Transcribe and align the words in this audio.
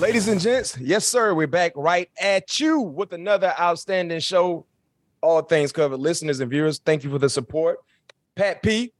Ladies 0.00 0.28
and 0.28 0.40
gents, 0.40 0.78
yes, 0.78 1.06
sir, 1.06 1.34
we're 1.34 1.46
back 1.46 1.72
right 1.76 2.08
at 2.18 2.58
you 2.58 2.80
with 2.80 3.12
another 3.12 3.52
outstanding 3.60 4.20
show. 4.20 4.64
All 5.20 5.42
things 5.42 5.72
covered, 5.72 5.98
listeners 5.98 6.40
and 6.40 6.50
viewers. 6.50 6.78
Thank 6.78 7.04
you 7.04 7.10
for 7.10 7.18
the 7.18 7.28
support. 7.28 7.80
Pat 8.34 8.62
P 8.62 8.94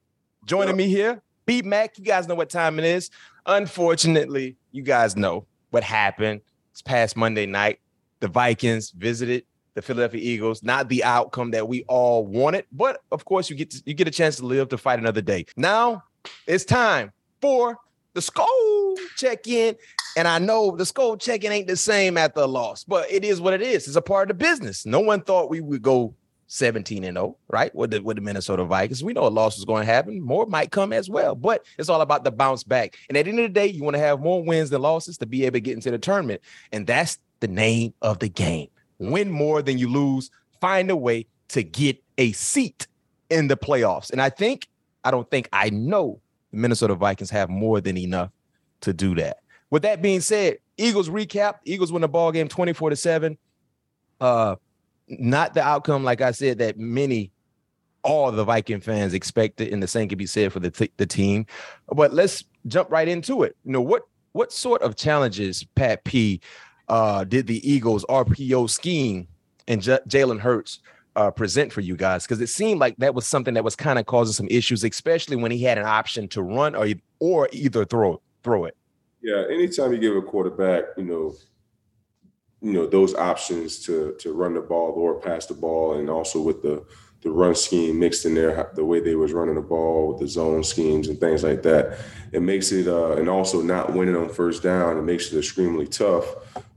joining 0.45 0.77
me 0.77 0.89
here. 0.89 1.23
B 1.47 1.63
Mac, 1.63 1.97
you 1.97 2.05
guys 2.05 2.29
know 2.29 2.35
what 2.35 2.51
time 2.51 2.79
it 2.79 2.85
is. 2.85 3.09
Unfortunately, 3.47 4.57
you 4.73 4.83
guys 4.83 5.17
know 5.17 5.47
what 5.71 5.83
happened 5.83 6.43
It's 6.71 6.83
past 6.83 7.17
Monday 7.17 7.47
night. 7.47 7.81
The 8.21 8.29
Vikings 8.29 8.91
visited 8.91 9.47
the 9.73 9.81
Philadelphia 9.81 10.21
Eagles. 10.23 10.63
Not 10.63 10.91
the 10.91 11.03
outcome 11.03 11.53
that 11.53 11.67
we 11.67 11.83
all 11.85 12.27
wanted, 12.27 12.67
but 12.73 13.03
of 13.11 13.25
course, 13.25 13.49
you 13.49 13.57
get 13.57 13.71
to, 13.71 13.83
you 13.87 13.95
get 13.95 14.07
a 14.07 14.11
chance 14.11 14.37
to 14.37 14.45
live 14.45 14.69
to 14.69 14.77
fight 14.77 14.99
another 14.99 15.23
day. 15.23 15.47
Now 15.57 16.05
it's 16.47 16.67
time 16.67 17.11
for 17.41 17.79
the 18.13 18.21
check 19.17 19.47
in. 19.47 19.77
And 20.17 20.27
I 20.27 20.39
know 20.39 20.75
the 20.77 20.85
Skol 20.85 21.21
check 21.21 21.45
in 21.45 21.53
ain't 21.53 21.69
the 21.69 21.77
same 21.77 22.17
after 22.17 22.41
a 22.41 22.47
loss, 22.47 22.85
but 22.85 23.11
it 23.11 23.25
is 23.25 23.41
what 23.41 23.55
it 23.55 23.63
is. 23.63 23.87
It's 23.87 23.97
a 23.97 24.03
part 24.03 24.31
of 24.31 24.37
the 24.37 24.45
business. 24.45 24.85
No 24.85 25.01
one 25.01 25.21
thought 25.21 25.51
we 25.51 25.61
would 25.61 25.83
go 25.83 26.15
17 26.51 27.05
and 27.05 27.17
0, 27.17 27.37
right? 27.49 27.73
With 27.75 27.93
the 27.93 28.03
with 28.03 28.17
the 28.17 28.23
Minnesota 28.23 28.65
Vikings. 28.65 29.05
We 29.05 29.13
know 29.13 29.27
a 29.27 29.29
loss 29.29 29.57
was 29.57 29.65
going 29.65 29.87
to 29.87 29.93
happen. 29.93 30.21
More 30.21 30.47
might 30.47 30.73
come 30.73 30.93
as 30.93 31.09
well, 31.09 31.37
but 31.37 31.65
it's 31.79 31.89
all 31.89 32.01
about 32.01 32.25
the 32.25 32.33
bounce 32.33 32.65
back. 32.65 32.97
And 33.09 33.17
at 33.17 33.25
the 33.25 33.31
end 33.31 33.39
of 33.39 33.45
the 33.45 33.49
day, 33.61 33.69
you 33.69 33.85
want 33.85 33.95
to 33.95 34.03
have 34.03 34.21
more 34.21 34.43
wins 34.43 34.71
than 34.71 34.83
losses 34.83 35.17
to 35.19 35.27
be 35.27 35.45
able 35.45 35.55
to 35.55 35.61
get 35.61 35.75
into 35.75 35.93
the 35.93 35.99
tournament. 35.99 36.41
And 36.73 36.89
that's 36.89 37.19
the 37.39 37.49
name 37.49 37.95
of 38.03 38.19
the 38.19 38.29
game. 38.29 38.69
Win 38.99 39.31
more 39.31 39.63
than 39.63 39.79
you 39.79 39.89
lose. 39.89 40.31
Find 40.61 40.91
a 40.91 40.97
way 40.97 41.27
to 41.49 41.63
get 41.63 42.03
a 42.19 42.33
seat 42.33 42.89
in 43.31 43.47
the 43.47 43.57
playoffs. 43.57 44.11
And 44.11 44.21
I 44.21 44.29
think, 44.29 44.69
I 45.05 45.13
don't 45.13 45.31
think, 45.31 45.49
I 45.53 45.71
know 45.71 46.21
the 46.51 46.59
Minnesota 46.59 46.97
Vikings 46.97 47.31
have 47.31 47.49
more 47.49 47.81
than 47.81 47.97
enough 47.97 48.31
to 48.83 48.93
do 48.93 49.15
that. 49.17 49.39
With 49.71 49.83
that 49.83 50.03
being 50.03 50.21
said, 50.21 50.59
Eagles 50.77 51.09
recap. 51.09 51.57
Eagles 51.65 51.93
win 51.93 52.03
the 52.03 52.09
ball 52.09 52.33
game 52.33 52.49
24 52.49 52.91
to 52.91 52.97
7. 52.97 53.39
Uh 54.21 54.57
not 55.09 55.55
the 55.55 55.63
outcome, 55.63 56.05
like 56.05 56.21
I 56.21 56.31
said, 56.31 56.59
that 56.59 56.79
many 56.79 57.33
all 58.03 58.33
the 58.33 58.45
Viking 58.45 58.81
fans 58.81 59.13
expected, 59.13 59.73
and 59.73 59.83
the 59.83 59.89
same 59.89 60.09
can 60.09 60.19
be 60.19 60.27
said 60.27 60.53
for 60.53 60.61
the 60.61 60.71
t- 60.71 60.93
the 60.97 61.07
team. 61.07 61.47
But 61.89 62.13
let's 62.13 62.45
jump 62.67 62.91
right 62.91 63.09
into 63.09 63.43
it. 63.43 63.57
You 63.65 63.73
know 63.73 63.81
what 63.81 64.03
what 64.33 64.53
sort 64.53 64.83
of 64.83 64.97
challenges 64.97 65.65
Pat 65.75 66.05
P 66.05 66.41
uh, 66.89 67.25
did 67.25 67.47
the 67.47 67.69
Eagles 67.69 68.05
RPO 68.09 68.71
scheme 68.71 69.27
and 69.69 69.83
J- 69.83 69.99
Jalen 70.09 70.41
Hurts 70.41 70.81
uh, 71.17 71.31
present 71.31 71.73
for 71.73 71.81
you 71.81 71.97
guys? 71.97 72.25
Because 72.25 72.41
it 72.41 72.49
seemed 72.49 72.81
like 72.81 72.97
that 72.99 73.15
was 73.15 73.27
something 73.27 73.55
that 73.55 73.65
was 73.65 73.77
kind 73.77 73.99
of 73.99 74.07
causing 74.07 74.33
some 74.33 74.49
issues, 74.51 74.85
especially 74.85 75.37
when 75.37 75.51
he 75.51 75.63
had 75.63 75.79
an 75.79 75.87
option 75.87 76.29
to 76.29 76.43
run 76.43 76.75
or 76.75 76.89
or 77.19 77.49
either 77.53 77.85
throw 77.85 78.21
throw 78.43 78.65
it. 78.65 78.77
Yeah, 79.23 79.45
anytime 79.51 79.93
you 79.93 79.99
give 79.99 80.17
a 80.17 80.23
quarterback, 80.23 80.85
you 80.97 81.05
know, 81.05 81.35
you 82.63 82.73
know 82.73 82.87
those 82.87 83.15
options 83.15 83.79
to 83.87 84.15
to 84.21 84.33
run 84.33 84.55
the 84.55 84.61
ball 84.61 84.93
or 84.93 85.21
pass 85.21 85.47
the 85.47 85.55
ball, 85.55 85.95
and 85.99 86.09
also 86.09 86.41
with 86.41 86.63
the 86.63 86.85
the 87.23 87.31
run 87.31 87.55
scheme 87.55 87.99
mixed 87.99 88.25
in 88.25 88.35
there, 88.35 88.71
the 88.75 88.85
way 88.85 88.99
they 88.99 89.15
was 89.15 89.33
running 89.33 89.55
the 89.55 89.61
ball 89.61 90.09
with 90.09 90.21
the 90.21 90.29
zone 90.29 90.65
schemes 90.65 91.09
and 91.09 91.21
things 91.21 91.43
like 91.45 91.63
that, 91.63 91.99
it 92.33 92.41
makes 92.41 92.73
it 92.73 92.89
uh, 92.89 93.13
and 93.13 93.29
also 93.29 93.61
not 93.61 93.93
winning 93.93 94.17
on 94.17 94.29
first 94.29 94.63
down, 94.63 94.97
it 94.97 95.03
makes 95.03 95.31
it 95.31 95.39
extremely 95.39 95.87
tough, 95.87 96.25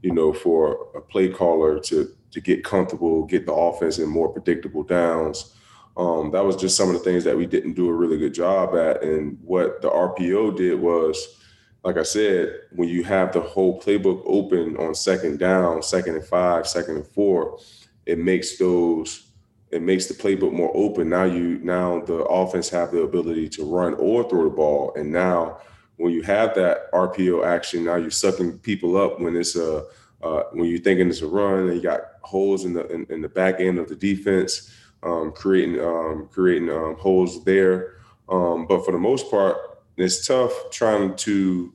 you 0.02 0.12
know, 0.12 0.32
for 0.32 0.88
a 0.94 1.00
play 1.00 1.28
caller 1.28 1.80
to 1.80 2.10
to 2.30 2.40
get 2.40 2.64
comfortable, 2.64 3.24
get 3.24 3.46
the 3.46 3.54
offense 3.54 3.98
in 3.98 4.08
more 4.08 4.28
predictable 4.28 4.82
downs. 4.82 5.54
Um, 5.96 6.32
that 6.32 6.44
was 6.44 6.56
just 6.56 6.76
some 6.76 6.88
of 6.88 6.94
the 6.94 7.00
things 7.00 7.22
that 7.24 7.36
we 7.36 7.46
didn't 7.46 7.74
do 7.74 7.88
a 7.88 7.94
really 7.94 8.18
good 8.18 8.34
job 8.34 8.74
at, 8.74 9.02
and 9.02 9.38
what 9.42 9.80
the 9.80 9.88
RPO 9.88 10.56
did 10.56 10.78
was 10.78 11.38
like 11.84 11.98
I 11.98 12.02
said, 12.02 12.60
when 12.72 12.88
you 12.88 13.04
have 13.04 13.32
the 13.32 13.40
whole 13.40 13.78
playbook 13.78 14.22
open 14.24 14.76
on 14.78 14.94
second 14.94 15.38
down, 15.38 15.82
second 15.82 16.16
and 16.16 16.24
five, 16.24 16.66
second 16.66 16.96
and 16.96 17.06
four, 17.06 17.58
it 18.06 18.18
makes 18.18 18.58
those 18.58 19.30
it 19.70 19.82
makes 19.82 20.06
the 20.06 20.14
playbook 20.14 20.52
more 20.52 20.70
open. 20.74 21.10
Now 21.10 21.24
you 21.24 21.58
now 21.62 22.00
the 22.00 22.24
offense 22.24 22.70
have 22.70 22.90
the 22.90 23.02
ability 23.02 23.48
to 23.50 23.64
run 23.64 23.94
or 23.94 24.28
throw 24.28 24.44
the 24.44 24.50
ball, 24.50 24.94
and 24.96 25.12
now 25.12 25.58
when 25.96 26.12
you 26.12 26.22
have 26.22 26.54
that 26.54 26.90
RPO 26.92 27.46
action, 27.46 27.84
now 27.84 27.96
you're 27.96 28.10
sucking 28.10 28.58
people 28.58 28.96
up 28.96 29.20
when 29.20 29.36
it's 29.36 29.54
a 29.54 29.84
uh, 30.22 30.44
when 30.52 30.70
you're 30.70 30.78
thinking 30.78 31.08
it's 31.10 31.20
a 31.20 31.26
run, 31.26 31.68
and 31.68 31.76
you 31.76 31.82
got 31.82 32.00
holes 32.22 32.64
in 32.64 32.72
the 32.72 32.86
in, 32.88 33.06
in 33.10 33.20
the 33.20 33.28
back 33.28 33.60
end 33.60 33.78
of 33.78 33.90
the 33.90 33.96
defense, 33.96 34.72
um, 35.02 35.32
creating 35.32 35.78
um, 35.80 36.28
creating 36.32 36.70
um, 36.70 36.96
holes 36.96 37.44
there. 37.44 37.96
Um, 38.30 38.66
but 38.66 38.86
for 38.86 38.92
the 38.92 38.98
most 38.98 39.30
part, 39.30 39.58
it's 39.96 40.26
tough 40.26 40.52
trying 40.70 41.14
to, 41.16 41.72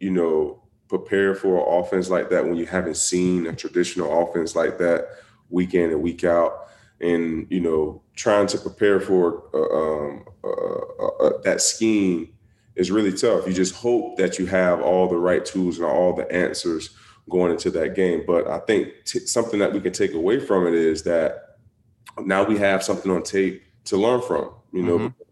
you 0.00 0.10
know, 0.10 0.62
prepare 0.88 1.34
for 1.34 1.58
an 1.58 1.84
offense 1.84 2.08
like 2.08 2.30
that 2.30 2.44
when 2.44 2.56
you 2.56 2.66
haven't 2.66 2.96
seen 2.96 3.46
a 3.46 3.54
traditional 3.54 4.22
offense 4.22 4.56
like 4.56 4.78
that 4.78 5.08
week 5.50 5.74
in 5.74 5.90
and 5.90 6.02
week 6.02 6.24
out, 6.24 6.68
and 7.00 7.46
you 7.50 7.60
know, 7.60 8.02
trying 8.16 8.46
to 8.48 8.58
prepare 8.58 9.00
for 9.00 9.44
uh, 9.54 9.78
um, 9.78 10.24
uh, 10.44 11.26
uh, 11.26 11.42
that 11.42 11.60
scheme 11.60 12.32
is 12.76 12.90
really 12.90 13.12
tough. 13.12 13.46
You 13.46 13.52
just 13.52 13.74
hope 13.74 14.16
that 14.18 14.38
you 14.38 14.46
have 14.46 14.80
all 14.80 15.08
the 15.08 15.16
right 15.16 15.44
tools 15.44 15.78
and 15.78 15.86
all 15.86 16.14
the 16.14 16.30
answers 16.32 16.90
going 17.28 17.52
into 17.52 17.70
that 17.72 17.94
game. 17.94 18.24
But 18.26 18.46
I 18.48 18.58
think 18.60 18.88
t- 19.04 19.20
something 19.20 19.58
that 19.60 19.72
we 19.72 19.80
can 19.80 19.92
take 19.92 20.14
away 20.14 20.40
from 20.40 20.66
it 20.66 20.74
is 20.74 21.02
that 21.02 21.58
now 22.18 22.44
we 22.44 22.56
have 22.58 22.82
something 22.82 23.10
on 23.10 23.22
tape 23.22 23.62
to 23.84 23.96
learn 23.96 24.22
from. 24.22 24.50
You 24.72 24.82
know, 24.82 24.98
mm-hmm. 24.98 25.22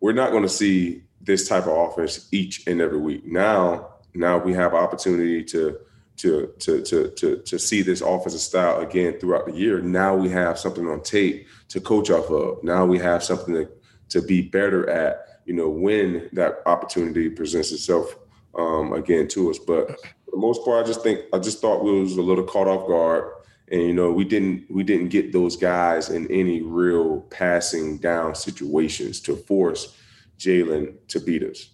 we're 0.00 0.12
not 0.12 0.30
going 0.30 0.42
to 0.42 0.48
see 0.48 1.02
this 1.20 1.48
type 1.48 1.66
of 1.66 1.76
offense 1.76 2.28
each 2.32 2.66
and 2.66 2.80
every 2.80 2.98
week. 2.98 3.26
Now, 3.26 3.93
now 4.14 4.38
we 4.38 4.52
have 4.54 4.74
opportunity 4.74 5.42
to 5.44 5.78
to 6.16 6.52
to 6.60 6.82
to 6.82 7.10
to 7.10 7.36
to 7.38 7.58
see 7.58 7.82
this 7.82 8.00
offensive 8.00 8.40
style 8.40 8.80
again 8.80 9.18
throughout 9.18 9.46
the 9.46 9.52
year. 9.52 9.80
Now 9.80 10.14
we 10.14 10.28
have 10.30 10.58
something 10.58 10.86
on 10.86 11.02
tape 11.02 11.48
to 11.68 11.80
coach 11.80 12.10
off 12.10 12.30
of. 12.30 12.62
Now 12.62 12.84
we 12.84 12.98
have 12.98 13.24
something 13.24 13.54
to 13.54 13.68
to 14.10 14.22
be 14.22 14.42
better 14.42 14.88
at. 14.88 15.40
You 15.44 15.54
know, 15.54 15.68
when 15.68 16.30
that 16.32 16.62
opportunity 16.64 17.28
presents 17.28 17.70
itself 17.70 18.16
um, 18.56 18.92
again 18.92 19.28
to 19.28 19.50
us. 19.50 19.58
But 19.58 19.88
for 20.24 20.30
the 20.30 20.36
most 20.36 20.64
part, 20.64 20.82
I 20.82 20.86
just 20.86 21.02
think 21.02 21.20
I 21.32 21.38
just 21.38 21.60
thought 21.60 21.84
we 21.84 22.00
was 22.00 22.16
a 22.16 22.22
little 22.22 22.44
caught 22.44 22.68
off 22.68 22.86
guard, 22.86 23.30
and 23.70 23.82
you 23.82 23.92
know, 23.92 24.10
we 24.12 24.24
didn't 24.24 24.70
we 24.70 24.82
didn't 24.82 25.08
get 25.08 25.32
those 25.32 25.56
guys 25.56 26.10
in 26.10 26.30
any 26.30 26.62
real 26.62 27.22
passing 27.22 27.98
down 27.98 28.34
situations 28.34 29.20
to 29.22 29.36
force 29.36 29.96
Jalen 30.38 30.94
to 31.08 31.20
beat 31.20 31.42
us. 31.42 31.70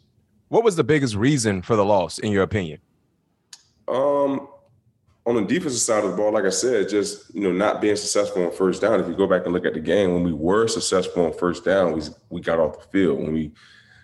What 0.51 0.65
was 0.65 0.75
the 0.75 0.83
biggest 0.83 1.15
reason 1.15 1.63
for 1.63 1.77
the 1.77 1.85
loss, 1.85 2.19
in 2.19 2.33
your 2.33 2.43
opinion? 2.43 2.81
Um, 3.87 4.49
on 5.25 5.37
the 5.37 5.43
defensive 5.43 5.81
side 5.81 6.05
of 6.05 6.11
the 6.11 6.17
ball, 6.17 6.33
like 6.33 6.45
I 6.45 6.51
said, 6.51 6.89
just 6.89 7.33
you 7.33 7.43
know, 7.43 7.53
not 7.53 7.81
being 7.81 7.95
successful 7.95 8.45
on 8.45 8.53
first 8.53 8.83
down. 8.83 8.99
If 8.99 9.07
you 9.07 9.15
go 9.15 9.29
back 9.29 9.45
and 9.45 9.55
look 9.55 9.65
at 9.65 9.75
the 9.75 9.81
game, 9.81 10.13
when 10.13 10.25
we 10.25 10.33
were 10.33 10.67
successful 10.67 11.25
on 11.25 11.33
first 11.35 11.65
down, 11.65 11.93
we 11.93 12.03
we 12.31 12.41
got 12.41 12.59
off 12.59 12.81
the 12.81 12.87
field. 12.89 13.21
When 13.21 13.33
we 13.33 13.53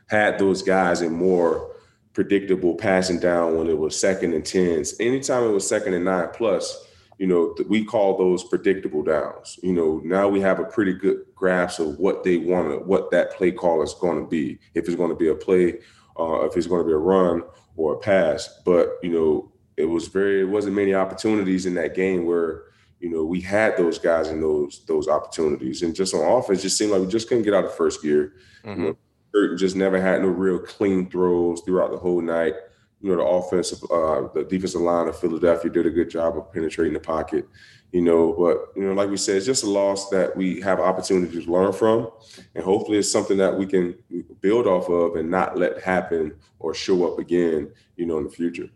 had 0.06 0.38
those 0.38 0.62
guys 0.62 1.02
in 1.02 1.12
more 1.12 1.74
predictable 2.12 2.76
passing 2.76 3.18
down 3.18 3.58
when 3.58 3.66
it 3.66 3.76
was 3.76 3.98
second 3.98 4.32
and 4.32 4.46
tens. 4.46 4.94
Anytime 5.00 5.42
it 5.42 5.52
was 5.52 5.68
second 5.68 5.94
and 5.94 6.04
nine 6.04 6.28
plus, 6.32 6.86
you 7.18 7.26
know, 7.26 7.56
we 7.68 7.84
call 7.84 8.16
those 8.16 8.44
predictable 8.44 9.02
downs. 9.02 9.58
You 9.64 9.72
know, 9.72 10.00
now 10.04 10.28
we 10.28 10.40
have 10.42 10.60
a 10.60 10.64
pretty 10.64 10.92
good 10.92 11.24
grasp 11.34 11.80
of 11.80 11.98
what 11.98 12.22
they 12.22 12.36
want 12.36 12.86
what 12.86 13.10
that 13.10 13.32
play 13.32 13.50
call 13.50 13.82
is 13.82 13.94
going 13.94 14.22
to 14.22 14.30
be. 14.30 14.60
If 14.74 14.86
it's 14.86 14.94
going 14.94 15.10
to 15.10 15.16
be 15.16 15.28
a 15.28 15.34
play, 15.34 15.80
uh, 16.18 16.46
if 16.46 16.56
it's 16.56 16.66
going 16.66 16.82
to 16.82 16.86
be 16.86 16.92
a 16.92 16.98
run 16.98 17.42
or 17.76 17.94
a 17.94 17.98
pass. 17.98 18.60
But 18.64 18.98
you 19.02 19.10
know, 19.10 19.52
it 19.76 19.84
was 19.84 20.08
very, 20.08 20.40
it 20.40 20.48
wasn't 20.48 20.76
many 20.76 20.94
opportunities 20.94 21.66
in 21.66 21.74
that 21.74 21.94
game 21.94 22.26
where 22.26 22.64
you 23.00 23.10
know 23.10 23.24
we 23.24 23.40
had 23.40 23.76
those 23.76 23.98
guys 23.98 24.28
in 24.28 24.40
those 24.40 24.84
those 24.86 25.08
opportunities, 25.08 25.82
and 25.82 25.94
just 25.94 26.14
on 26.14 26.38
offense, 26.38 26.62
just 26.62 26.78
seemed 26.78 26.92
like 26.92 27.02
we 27.02 27.08
just 27.08 27.28
couldn't 27.28 27.44
get 27.44 27.54
out 27.54 27.64
of 27.64 27.74
first 27.74 28.02
gear. 28.02 28.34
Mm-hmm. 28.64 28.82
You 28.82 28.96
know, 29.34 29.56
just 29.56 29.76
never 29.76 30.00
had 30.00 30.22
no 30.22 30.28
real 30.28 30.58
clean 30.58 31.10
throws 31.10 31.60
throughout 31.60 31.90
the 31.90 31.98
whole 31.98 32.20
night 32.20 32.54
you 33.00 33.10
know, 33.10 33.16
the 33.16 33.24
offensive, 33.24 33.82
uh, 33.90 34.28
the 34.34 34.46
defensive 34.48 34.80
line 34.80 35.08
of 35.08 35.18
Philadelphia 35.18 35.70
did 35.70 35.86
a 35.86 35.90
good 35.90 36.10
job 36.10 36.36
of 36.36 36.52
penetrating 36.52 36.94
the 36.94 37.00
pocket, 37.00 37.46
you 37.92 38.02
know. 38.02 38.32
But, 38.32 38.78
you 38.80 38.86
know, 38.86 38.94
like 38.94 39.10
we 39.10 39.16
said, 39.16 39.36
it's 39.36 39.46
just 39.46 39.64
a 39.64 39.70
loss 39.70 40.08
that 40.10 40.36
we 40.36 40.60
have 40.60 40.80
opportunity 40.80 41.42
to 41.42 41.50
learn 41.50 41.72
from. 41.72 42.10
And 42.54 42.64
hopefully 42.64 42.98
it's 42.98 43.10
something 43.10 43.36
that 43.38 43.56
we 43.56 43.66
can 43.66 43.96
build 44.40 44.66
off 44.66 44.88
of 44.88 45.16
and 45.16 45.30
not 45.30 45.58
let 45.58 45.82
happen 45.82 46.34
or 46.58 46.74
show 46.74 47.10
up 47.10 47.18
again, 47.18 47.70
you 47.96 48.06
know, 48.06 48.18
in 48.18 48.24
the 48.24 48.30
future. 48.30 48.68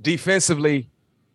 Defensively, 0.00 0.88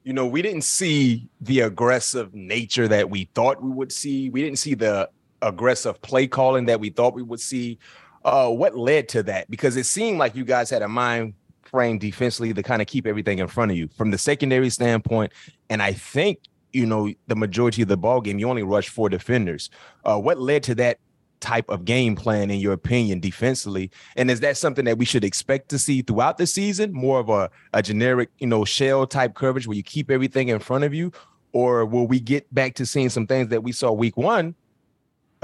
you 0.03 0.13
know, 0.13 0.25
we 0.25 0.41
didn't 0.41 0.63
see 0.63 1.29
the 1.41 1.61
aggressive 1.61 2.33
nature 2.33 2.87
that 2.87 3.09
we 3.09 3.29
thought 3.35 3.61
we 3.61 3.69
would 3.69 3.91
see. 3.91 4.29
We 4.29 4.41
didn't 4.41 4.59
see 4.59 4.73
the 4.73 5.09
aggressive 5.41 6.01
play 6.01 6.27
calling 6.27 6.65
that 6.65 6.79
we 6.79 6.89
thought 6.89 7.13
we 7.13 7.23
would 7.23 7.39
see. 7.39 7.77
Uh, 8.23 8.49
what 8.49 8.77
led 8.77 9.09
to 9.09 9.23
that? 9.23 9.49
Because 9.49 9.77
it 9.77 9.85
seemed 9.85 10.19
like 10.19 10.35
you 10.35 10.45
guys 10.45 10.69
had 10.69 10.81
a 10.81 10.87
mind 10.87 11.33
frame 11.63 11.97
defensively 11.97 12.53
to 12.53 12.61
kind 12.61 12.81
of 12.81 12.87
keep 12.87 13.07
everything 13.07 13.39
in 13.39 13.47
front 13.47 13.71
of 13.71 13.77
you 13.77 13.87
from 13.95 14.11
the 14.11 14.17
secondary 14.17 14.69
standpoint. 14.69 15.31
And 15.69 15.81
I 15.81 15.93
think 15.93 16.39
you 16.73 16.85
know 16.85 17.11
the 17.27 17.35
majority 17.35 17.81
of 17.81 17.87
the 17.87 17.97
ball 17.97 18.21
game, 18.21 18.39
you 18.39 18.49
only 18.49 18.63
rush 18.63 18.89
four 18.89 19.09
defenders. 19.09 19.69
Uh, 20.05 20.19
what 20.19 20.39
led 20.39 20.63
to 20.63 20.75
that 20.75 20.99
type 21.39 21.67
of 21.69 21.85
game 21.85 22.15
plan, 22.15 22.51
in 22.51 22.59
your 22.59 22.73
opinion, 22.73 23.19
defensively? 23.19 23.91
And 24.15 24.29
is 24.29 24.39
that 24.41 24.57
something 24.57 24.85
that 24.85 24.97
we 24.97 25.05
should 25.05 25.23
expect 25.23 25.69
to 25.69 25.79
see 25.79 26.01
throughout 26.01 26.37
the 26.37 26.47
season? 26.47 26.93
More 26.93 27.19
of 27.19 27.29
a, 27.29 27.49
a 27.73 27.81
generic, 27.81 28.29
you 28.39 28.47
know, 28.47 28.63
shell 28.63 29.07
type 29.07 29.33
coverage 29.33 29.67
where 29.67 29.77
you 29.77 29.83
keep 29.83 30.11
everything 30.11 30.49
in 30.49 30.59
front 30.59 30.83
of 30.83 30.93
you, 30.93 31.11
or 31.51 31.85
will 31.85 32.07
we 32.07 32.19
get 32.19 32.53
back 32.53 32.75
to 32.75 32.85
seeing 32.85 33.09
some 33.09 33.27
things 33.27 33.49
that 33.49 33.63
we 33.63 33.71
saw 33.71 33.91
week 33.91 34.17
one? 34.17 34.55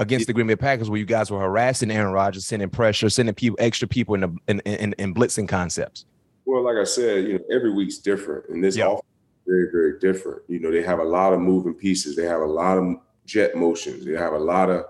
Against 0.00 0.28
the 0.28 0.32
Green 0.32 0.46
Bay 0.46 0.54
Packers, 0.54 0.88
where 0.88 1.00
you 1.00 1.04
guys 1.04 1.28
were 1.28 1.40
harassing 1.40 1.90
Aaron 1.90 2.12
Rodgers, 2.12 2.46
sending 2.46 2.70
pressure, 2.70 3.10
sending 3.10 3.34
people, 3.34 3.56
extra 3.58 3.88
people 3.88 4.14
in, 4.14 4.20
the, 4.20 4.36
in, 4.46 4.60
in, 4.60 4.94
in 4.96 5.12
blitzing 5.12 5.48
concepts. 5.48 6.04
Well, 6.44 6.62
like 6.62 6.76
I 6.76 6.84
said, 6.84 7.24
you 7.24 7.32
know, 7.32 7.44
every 7.52 7.72
week's 7.72 7.98
different, 7.98 8.48
and 8.48 8.62
this 8.62 8.76
yep. 8.76 9.00
Very, 9.48 9.70
very 9.72 9.98
different. 9.98 10.42
You 10.48 10.60
know, 10.60 10.70
they 10.70 10.82
have 10.82 10.98
a 10.98 11.04
lot 11.04 11.32
of 11.32 11.40
moving 11.40 11.74
pieces. 11.74 12.16
They 12.16 12.24
have 12.24 12.40
a 12.40 12.46
lot 12.46 12.78
of 12.78 12.96
jet 13.24 13.56
motions. 13.56 14.04
They 14.04 14.12
have 14.12 14.32
a 14.32 14.38
lot 14.38 14.70
of 14.70 14.84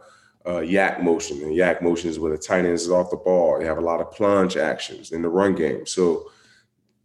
uh, 0.46 0.60
YAC 0.60 1.02
motion, 1.02 1.42
and 1.42 1.52
YAC 1.52 1.82
motion 1.82 2.10
is 2.10 2.18
when 2.18 2.32
the 2.32 2.38
tight 2.38 2.64
ends 2.64 2.82
is 2.82 2.90
off 2.90 3.10
the 3.10 3.16
ball. 3.16 3.58
They 3.58 3.66
have 3.66 3.78
a 3.78 3.82
lot 3.82 4.00
of 4.00 4.10
plunge 4.10 4.56
actions 4.56 5.12
in 5.12 5.22
the 5.22 5.28
run 5.28 5.54
game. 5.54 5.86
So, 5.86 6.30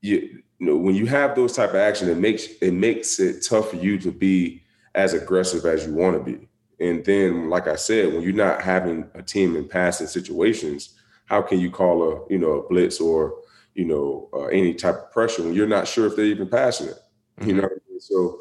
you, 0.02 0.42
you 0.60 0.68
know, 0.68 0.78
when 0.78 0.96
you 0.96 1.06
have 1.08 1.36
those 1.36 1.54
type 1.54 1.70
of 1.72 1.76
action, 1.76 2.10
it 2.10 2.18
makes 2.18 2.48
it 2.62 2.74
makes 2.74 3.20
it 3.20 3.46
tough 3.48 3.70
for 3.70 3.78
you 3.78 3.98
to 4.00 4.12
be 4.12 4.64
as 4.96 5.14
aggressive 5.14 5.66
as 5.66 5.86
you 5.86 5.94
want 5.94 6.18
to 6.18 6.32
be. 6.32 6.48
And 6.80 7.04
then, 7.06 7.50
like 7.50 7.68
I 7.68 7.76
said, 7.76 8.14
when 8.14 8.22
you're 8.22 8.34
not 8.34 8.62
having 8.62 9.10
a 9.14 9.22
team 9.22 9.56
in 9.56 9.68
passing 9.68 10.08
situations, 10.08 10.96
how 11.26 11.42
can 11.42 11.60
you 11.60 11.72
call 11.72 12.04
a 12.04 12.30
you 12.30 12.38
know 12.38 12.54
a 12.54 12.68
blitz 12.68 13.00
or 13.00 13.36
you 13.76 13.86
know, 13.86 14.30
uh, 14.34 14.46
any 14.46 14.74
type 14.74 14.96
of 14.96 15.12
pressure 15.12 15.44
when 15.44 15.54
you're 15.54 15.68
not 15.68 15.88
sure 15.88 16.08
if 16.08 16.16
they're 16.16 16.26
even 16.26 16.48
passing 16.48 16.88
it. 16.88 16.98
Mm-hmm. 17.40 17.50
You 17.50 17.56
know, 17.56 17.64
I 17.64 17.90
mean? 17.90 18.00
so 18.00 18.40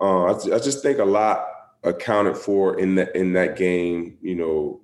uh, 0.00 0.24
I, 0.24 0.32
I, 0.32 0.58
just 0.58 0.82
think 0.82 0.98
a 0.98 1.04
lot 1.04 1.46
accounted 1.84 2.36
for 2.36 2.78
in 2.78 2.94
that 2.96 3.16
in 3.16 3.32
that 3.32 3.56
game. 3.56 4.18
You 4.20 4.34
know, 4.34 4.80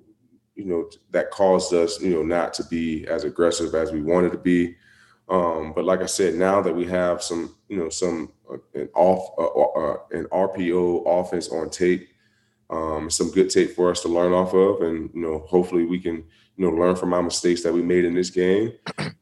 you 0.55 0.65
know 0.65 0.89
that 1.11 1.31
caused 1.31 1.73
us, 1.73 2.01
you 2.01 2.09
know, 2.09 2.23
not 2.23 2.53
to 2.55 2.63
be 2.65 3.05
as 3.07 3.23
aggressive 3.23 3.75
as 3.75 3.91
we 3.91 4.01
wanted 4.01 4.31
to 4.31 4.37
be. 4.37 4.75
Um, 5.29 5.73
but 5.73 5.85
like 5.85 6.01
I 6.01 6.05
said, 6.05 6.35
now 6.35 6.61
that 6.61 6.75
we 6.75 6.85
have 6.87 7.23
some, 7.23 7.55
you 7.69 7.77
know, 7.77 7.89
some 7.89 8.33
uh, 8.51 8.57
an 8.73 8.89
off 8.93 9.29
uh, 9.37 9.45
uh, 9.79 9.97
an 10.11 10.25
RPO 10.25 11.03
offense 11.05 11.49
on 11.49 11.69
tape, 11.69 12.09
um, 12.69 13.09
some 13.09 13.31
good 13.31 13.49
tape 13.49 13.71
for 13.71 13.89
us 13.89 14.01
to 14.01 14.09
learn 14.09 14.33
off 14.33 14.53
of, 14.53 14.81
and 14.81 15.09
you 15.13 15.21
know, 15.21 15.39
hopefully 15.47 15.85
we 15.85 15.99
can, 15.99 16.15
you 16.57 16.65
know, 16.65 16.71
learn 16.71 16.95
from 16.95 17.13
our 17.13 17.23
mistakes 17.23 17.63
that 17.63 17.73
we 17.73 17.81
made 17.81 18.03
in 18.03 18.13
this 18.13 18.29
game 18.29 18.73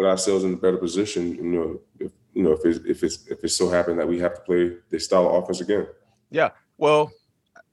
put 0.00 0.08
ourselves 0.08 0.44
in 0.44 0.54
a 0.54 0.56
better 0.56 0.78
position. 0.78 1.34
You 1.34 1.42
know, 1.42 1.80
if 1.98 2.12
you 2.32 2.42
know 2.42 2.52
if 2.52 2.64
it's 2.64 2.78
if 2.86 3.02
it's 3.02 3.26
if 3.28 3.42
it's 3.44 3.56
so 3.56 3.68
happened 3.68 3.98
that 3.98 4.08
we 4.08 4.18
have 4.18 4.34
to 4.34 4.40
play 4.42 4.76
this 4.90 5.04
style 5.04 5.28
of 5.28 5.42
offense 5.42 5.60
again. 5.60 5.86
Yeah. 6.30 6.50
Well, 6.78 7.12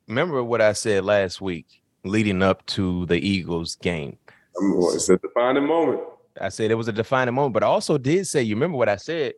remember 0.07 0.43
what 0.43 0.61
I 0.61 0.73
said 0.73 1.05
last 1.05 1.41
week 1.41 1.81
leading 2.03 2.41
up 2.41 2.65
to 2.67 3.05
the 3.05 3.15
Eagles 3.15 3.75
game. 3.75 4.17
Um, 4.59 4.73
it's 4.93 5.09
a 5.09 5.17
defining 5.17 5.67
moment. 5.67 6.01
I 6.39 6.49
said 6.49 6.71
it 6.71 6.75
was 6.75 6.87
a 6.87 6.93
defining 6.93 7.33
moment, 7.33 7.53
but 7.53 7.63
I 7.63 7.67
also 7.67 7.97
did 7.97 8.27
say, 8.27 8.41
you 8.41 8.55
remember 8.55 8.77
what 8.77 8.89
I 8.89 8.95
said? 8.95 9.33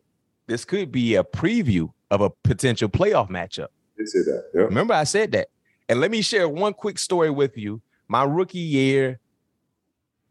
This 0.46 0.64
could 0.64 0.92
be 0.92 1.14
a 1.14 1.24
preview 1.24 1.92
of 2.10 2.20
a 2.20 2.30
potential 2.30 2.88
playoff 2.88 3.30
matchup. 3.30 3.68
You 3.98 4.06
said 4.06 4.24
that. 4.26 4.44
Yeah. 4.54 4.62
Remember, 4.62 4.94
I 4.94 5.04
said 5.04 5.32
that. 5.32 5.48
And 5.88 6.00
let 6.00 6.10
me 6.10 6.22
share 6.22 6.48
one 6.48 6.72
quick 6.72 6.98
story 6.98 7.30
with 7.30 7.56
you. 7.56 7.82
My 8.08 8.24
rookie 8.24 8.58
year, 8.58 9.20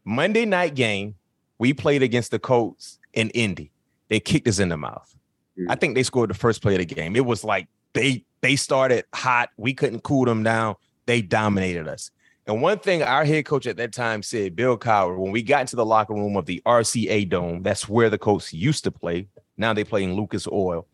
Monday 0.03 0.45
night 0.45 0.75
game, 0.75 1.15
we 1.57 1.73
played 1.73 2.03
against 2.03 2.31
the 2.31 2.39
Colts 2.39 2.99
in 3.13 3.29
Indy. 3.31 3.71
They 4.09 4.19
kicked 4.19 4.47
us 4.47 4.59
in 4.59 4.69
the 4.69 4.77
mouth. 4.77 5.15
Mm-hmm. 5.57 5.71
I 5.71 5.75
think 5.75 5.95
they 5.95 6.03
scored 6.03 6.29
the 6.29 6.35
first 6.35 6.61
play 6.61 6.73
of 6.73 6.79
the 6.79 6.85
game. 6.85 7.15
It 7.15 7.25
was 7.25 7.43
like 7.43 7.67
they 7.93 8.25
they 8.41 8.55
started 8.55 9.05
hot. 9.13 9.49
We 9.57 9.73
couldn't 9.73 10.01
cool 10.01 10.25
them 10.25 10.43
down. 10.43 10.75
They 11.05 11.21
dominated 11.21 11.87
us. 11.87 12.11
And 12.47 12.61
one 12.63 12.79
thing 12.79 13.03
our 13.03 13.25
head 13.25 13.45
coach 13.45 13.67
at 13.67 13.77
that 13.77 13.93
time 13.93 14.23
said, 14.23 14.55
Bill 14.55 14.77
Cowher, 14.77 15.17
when 15.17 15.31
we 15.31 15.43
got 15.43 15.61
into 15.61 15.75
the 15.75 15.85
locker 15.85 16.15
room 16.15 16.35
of 16.35 16.47
the 16.47 16.61
RCA 16.65 17.29
Dome, 17.29 17.61
that's 17.61 17.87
where 17.87 18.09
the 18.09 18.17
Colts 18.17 18.51
used 18.51 18.83
to 18.85 18.91
play. 18.91 19.27
Now 19.57 19.73
they 19.73 19.83
play 19.83 20.03
in 20.03 20.15
Lucas 20.15 20.47
Oil. 20.47 20.87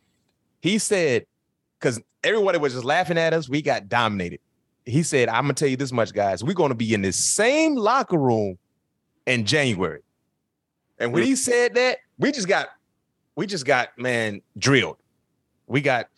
He 0.62 0.80
said, 0.80 1.26
because 1.80 2.02
everybody 2.24 2.58
was 2.58 2.74
just 2.74 2.84
laughing 2.84 3.18
at 3.18 3.34
us, 3.34 3.48
we 3.48 3.62
got 3.62 3.88
dominated. 3.88 4.40
He 4.86 5.02
said, 5.02 5.30
I'm 5.30 5.44
gonna 5.44 5.54
tell 5.54 5.70
you 5.70 5.78
this 5.78 5.92
much, 5.92 6.14
guys. 6.14 6.44
We're 6.44 6.54
gonna 6.54 6.76
be 6.76 6.94
in 6.94 7.02
the 7.02 7.14
same 7.14 7.76
locker 7.76 8.18
room 8.18 8.58
in 9.26 9.46
January. 9.46 10.02
And 10.98 11.14
when 11.14 11.24
he 11.24 11.36
said 11.36 11.76
that, 11.76 12.00
we 12.18 12.32
just 12.32 12.48
got, 12.48 12.68
we 13.36 13.46
just 13.46 13.66
got, 13.66 13.98
man, 13.98 14.42
drilled. 14.58 14.98
We 15.68 15.82
got 15.82 16.10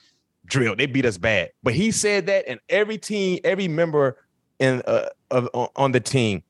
drilled. 0.46 0.78
They 0.78 0.86
beat 0.86 1.06
us 1.06 1.18
bad. 1.18 1.52
But 1.64 1.74
he 1.74 1.92
said 1.92 2.28
that, 2.28 2.46
and 2.48 2.60
every 2.70 2.98
team, 2.98 3.40
every 3.44 3.68
member 3.68 4.18
in 4.60 4.82
uh, 4.88 5.10
of 5.32 5.50
on 5.76 5.92
the 5.92 6.00
team, 6.00 6.44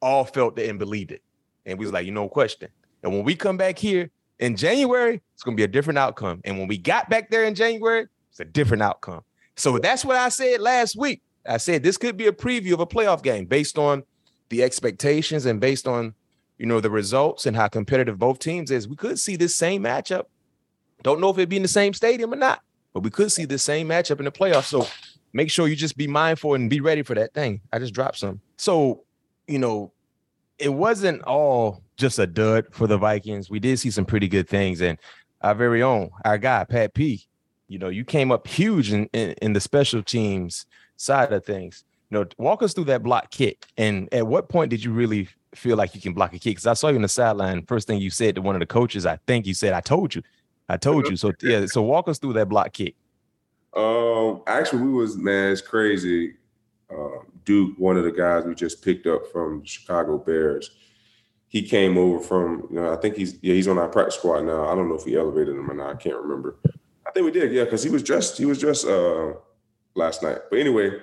all 0.00 0.24
felt 0.24 0.58
it 0.58 0.68
and 0.68 0.78
believed 0.78 1.12
it. 1.12 1.22
And 1.64 1.78
we 1.78 1.84
was 1.84 1.92
like, 1.92 2.06
you 2.06 2.12
know, 2.12 2.28
question. 2.28 2.68
And 3.02 3.12
when 3.12 3.24
we 3.24 3.34
come 3.34 3.56
back 3.56 3.78
here 3.78 4.10
in 4.38 4.56
January, 4.56 5.20
it's 5.34 5.42
gonna 5.42 5.56
be 5.56 5.64
a 5.64 5.68
different 5.68 5.98
outcome. 5.98 6.40
And 6.44 6.58
when 6.58 6.68
we 6.68 6.78
got 6.78 7.10
back 7.10 7.30
there 7.30 7.44
in 7.44 7.54
January, 7.54 8.06
it's 8.30 8.40
a 8.40 8.44
different 8.44 8.82
outcome. 8.82 9.22
So 9.56 9.78
that's 9.78 10.04
what 10.04 10.16
I 10.16 10.28
said 10.28 10.60
last 10.60 10.96
week. 10.96 11.22
I 11.48 11.56
said 11.56 11.82
this 11.82 11.96
could 11.96 12.16
be 12.16 12.26
a 12.26 12.32
preview 12.32 12.72
of 12.72 12.80
a 12.80 12.86
playoff 12.86 13.22
game 13.22 13.46
based 13.46 13.78
on 13.78 14.02
the 14.48 14.62
expectations 14.62 15.46
and 15.46 15.60
based 15.60 15.86
on 15.88 16.14
you 16.58 16.66
know, 16.66 16.80
the 16.80 16.90
results 16.90 17.46
and 17.46 17.56
how 17.56 17.68
competitive 17.68 18.18
both 18.18 18.38
teams 18.38 18.70
is, 18.70 18.88
we 18.88 18.96
could 18.96 19.18
see 19.18 19.36
this 19.36 19.54
same 19.54 19.82
matchup. 19.82 20.24
Don't 21.02 21.20
know 21.20 21.30
if 21.30 21.38
it'd 21.38 21.48
be 21.48 21.56
in 21.56 21.62
the 21.62 21.68
same 21.68 21.92
stadium 21.92 22.32
or 22.32 22.36
not, 22.36 22.62
but 22.92 23.02
we 23.02 23.10
could 23.10 23.30
see 23.30 23.44
the 23.44 23.58
same 23.58 23.88
matchup 23.88 24.18
in 24.18 24.24
the 24.24 24.32
playoffs. 24.32 24.64
So 24.64 24.86
make 25.32 25.50
sure 25.50 25.68
you 25.68 25.76
just 25.76 25.96
be 25.96 26.06
mindful 26.06 26.54
and 26.54 26.70
be 26.70 26.80
ready 26.80 27.02
for 27.02 27.14
that 27.14 27.34
thing. 27.34 27.60
I 27.72 27.78
just 27.78 27.92
dropped 27.92 28.18
some. 28.18 28.40
So, 28.56 29.04
you 29.46 29.58
know, 29.58 29.92
it 30.58 30.72
wasn't 30.72 31.22
all 31.24 31.82
just 31.96 32.18
a 32.18 32.26
dud 32.26 32.66
for 32.72 32.86
the 32.86 32.96
Vikings. 32.96 33.50
We 33.50 33.60
did 33.60 33.78
see 33.78 33.90
some 33.90 34.06
pretty 34.06 34.28
good 34.28 34.48
things. 34.48 34.80
And 34.80 34.98
our 35.42 35.54
very 35.54 35.82
own, 35.82 36.10
our 36.24 36.38
guy, 36.38 36.64
Pat 36.64 36.94
P, 36.94 37.26
you 37.68 37.78
know, 37.78 37.88
you 37.88 38.04
came 38.04 38.32
up 38.32 38.46
huge 38.46 38.92
in, 38.92 39.06
in, 39.12 39.32
in 39.42 39.52
the 39.52 39.60
special 39.60 40.02
teams 40.02 40.66
side 40.96 41.32
of 41.32 41.44
things. 41.44 41.84
You 42.10 42.18
know, 42.18 42.26
walk 42.38 42.62
us 42.62 42.72
through 42.72 42.84
that 42.84 43.02
block 43.02 43.30
kick. 43.30 43.66
And 43.76 44.08
at 44.12 44.26
what 44.26 44.48
point 44.48 44.70
did 44.70 44.82
you 44.82 44.92
really 44.92 45.28
feel 45.56 45.76
like 45.76 45.94
you 45.94 46.00
can 46.00 46.12
block 46.12 46.32
a 46.32 46.38
kick? 46.38 46.56
Because 46.56 46.66
I 46.66 46.74
saw 46.74 46.88
you 46.88 46.96
on 46.96 47.02
the 47.02 47.08
sideline. 47.08 47.64
First 47.66 47.86
thing 47.86 48.00
you 48.00 48.10
said 48.10 48.34
to 48.36 48.42
one 48.42 48.54
of 48.54 48.60
the 48.60 48.66
coaches, 48.66 49.06
I 49.06 49.18
think 49.26 49.46
you 49.46 49.54
said, 49.54 49.72
"I 49.72 49.80
told 49.80 50.14
you, 50.14 50.22
I 50.68 50.76
told 50.76 51.08
you." 51.08 51.16
So 51.16 51.32
yeah, 51.42 51.66
so 51.66 51.82
walk 51.82 52.08
us 52.08 52.18
through 52.18 52.34
that 52.34 52.48
block 52.48 52.72
kick. 52.72 52.94
Um, 53.74 54.42
actually, 54.46 54.82
we 54.82 54.92
was 54.92 55.16
man, 55.16 55.52
it's 55.52 55.60
crazy. 55.60 56.34
Uh, 56.90 57.22
Duke, 57.44 57.74
one 57.78 57.96
of 57.96 58.04
the 58.04 58.12
guys 58.12 58.44
we 58.44 58.54
just 58.54 58.82
picked 58.82 59.06
up 59.06 59.26
from 59.30 59.64
Chicago 59.64 60.18
Bears, 60.18 60.70
he 61.48 61.62
came 61.62 61.98
over 61.98 62.20
from. 62.20 62.66
You 62.70 62.76
know, 62.76 62.92
I 62.92 62.96
think 62.96 63.16
he's 63.16 63.38
yeah, 63.42 63.54
he's 63.54 63.68
on 63.68 63.78
our 63.78 63.88
practice 63.88 64.16
squad 64.16 64.42
now. 64.42 64.68
I 64.68 64.74
don't 64.74 64.88
know 64.88 64.94
if 64.94 65.04
we 65.04 65.16
elevated 65.16 65.54
him 65.54 65.70
or 65.70 65.74
not. 65.74 65.90
I 65.90 65.96
can't 65.96 66.16
remember. 66.16 66.58
I 67.06 67.10
think 67.12 67.24
we 67.24 67.32
did, 67.32 67.52
yeah, 67.52 67.64
because 67.64 67.82
he 67.82 67.90
was 67.90 68.02
dressed. 68.02 68.36
He 68.38 68.46
was 68.46 68.58
dressed 68.58 68.86
uh, 68.86 69.34
last 69.94 70.22
night. 70.22 70.38
But 70.50 70.58
anyway, 70.58 70.98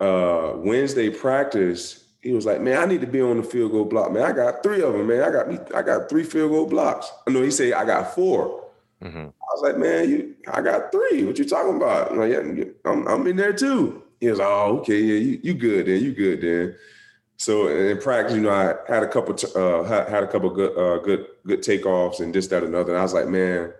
uh, 0.00 0.52
Wednesday 0.56 1.10
practice 1.10 2.03
he 2.24 2.32
was 2.32 2.46
like, 2.46 2.62
man, 2.62 2.78
I 2.78 2.86
need 2.86 3.02
to 3.02 3.06
be 3.06 3.20
on 3.20 3.36
the 3.36 3.42
field 3.42 3.72
goal 3.72 3.84
block. 3.84 4.10
Man, 4.10 4.22
I 4.22 4.32
got 4.32 4.62
three 4.62 4.82
of 4.82 4.94
them, 4.94 5.06
man. 5.06 5.22
I 5.22 5.30
got 5.30 5.46
me, 5.46 5.58
I 5.74 5.82
got 5.82 6.08
three 6.08 6.24
field 6.24 6.50
goal 6.50 6.66
blocks. 6.66 7.12
I 7.26 7.30
know 7.30 7.42
he 7.42 7.50
said 7.50 7.74
I 7.74 7.84
got 7.84 8.14
4 8.14 8.64
mm-hmm. 9.02 9.18
I 9.18 9.54
was 9.54 9.62
like, 9.62 9.76
man, 9.76 10.08
you, 10.08 10.34
I 10.50 10.62
got 10.62 10.90
three. 10.90 11.24
What 11.24 11.38
you 11.38 11.44
talking 11.44 11.76
about? 11.76 12.10
I'm 12.10 12.18
like, 12.18 12.32
yeah, 12.32 12.64
I'm, 12.86 13.06
I'm 13.06 13.26
in 13.26 13.36
there 13.36 13.52
too. 13.52 14.02
He 14.20 14.30
was, 14.30 14.38
like, 14.38 14.48
oh, 14.48 14.78
okay, 14.78 14.98
yeah, 14.98 15.18
you, 15.18 15.40
you 15.42 15.54
good 15.54 15.84
then, 15.84 16.02
you 16.02 16.12
good 16.12 16.40
then. 16.40 16.76
So 17.36 17.68
in 17.68 17.98
practice, 17.98 18.34
you 18.34 18.40
know, 18.40 18.50
I 18.50 18.74
had 18.90 19.02
a 19.02 19.08
couple, 19.08 19.36
uh, 19.54 19.82
had, 19.84 20.08
had 20.08 20.22
a 20.22 20.26
couple 20.26 20.48
good, 20.48 20.78
uh, 20.78 21.00
good, 21.00 21.26
good 21.46 21.60
takeoffs 21.60 22.20
and 22.20 22.34
this, 22.34 22.46
that, 22.46 22.62
and 22.62 22.74
another. 22.74 22.92
And 22.92 23.00
I 23.00 23.02
was 23.02 23.12
like, 23.12 23.28
man, 23.28 23.70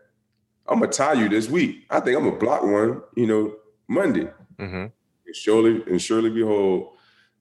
I'm 0.69 0.81
gonna 0.81 0.93
tie 0.93 1.15
you 1.15 1.31
this 1.31 1.49
week. 1.49 1.87
I 1.89 2.01
think 2.01 2.19
I'm 2.19 2.25
gonna 2.25 2.37
block 2.37 2.63
one, 2.63 3.01
you 3.17 3.27
know, 3.27 3.55
Monday. 3.89 4.29
Mm-hmm. 4.59 4.87
And 5.27 5.37
surely, 5.37 5.83
and 5.87 6.03
surely 6.03 6.29
behold, 6.29 6.94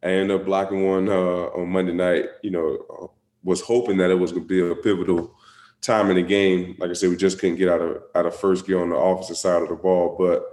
I 0.03 0.07
ended 0.07 0.39
up 0.39 0.45
blocking 0.45 0.85
one 0.85 1.09
uh, 1.09 1.49
on 1.55 1.69
Monday 1.69 1.93
night. 1.93 2.25
You 2.41 2.51
know, 2.51 2.85
uh, 2.89 3.07
was 3.43 3.61
hoping 3.61 3.97
that 3.97 4.11
it 4.11 4.19
was 4.19 4.31
gonna 4.31 4.45
be 4.45 4.59
a 4.59 4.75
pivotal 4.75 5.35
time 5.81 6.09
in 6.09 6.15
the 6.15 6.23
game. 6.23 6.75
Like 6.79 6.89
I 6.89 6.93
said, 6.93 7.09
we 7.09 7.17
just 7.17 7.39
couldn't 7.39 7.57
get 7.57 7.69
out 7.69 7.81
of 7.81 8.03
out 8.15 8.25
of 8.25 8.35
first 8.35 8.65
gear 8.65 8.81
on 8.81 8.89
the 8.89 8.95
offensive 8.95 9.37
side 9.37 9.61
of 9.61 9.69
the 9.69 9.75
ball. 9.75 10.15
But 10.17 10.43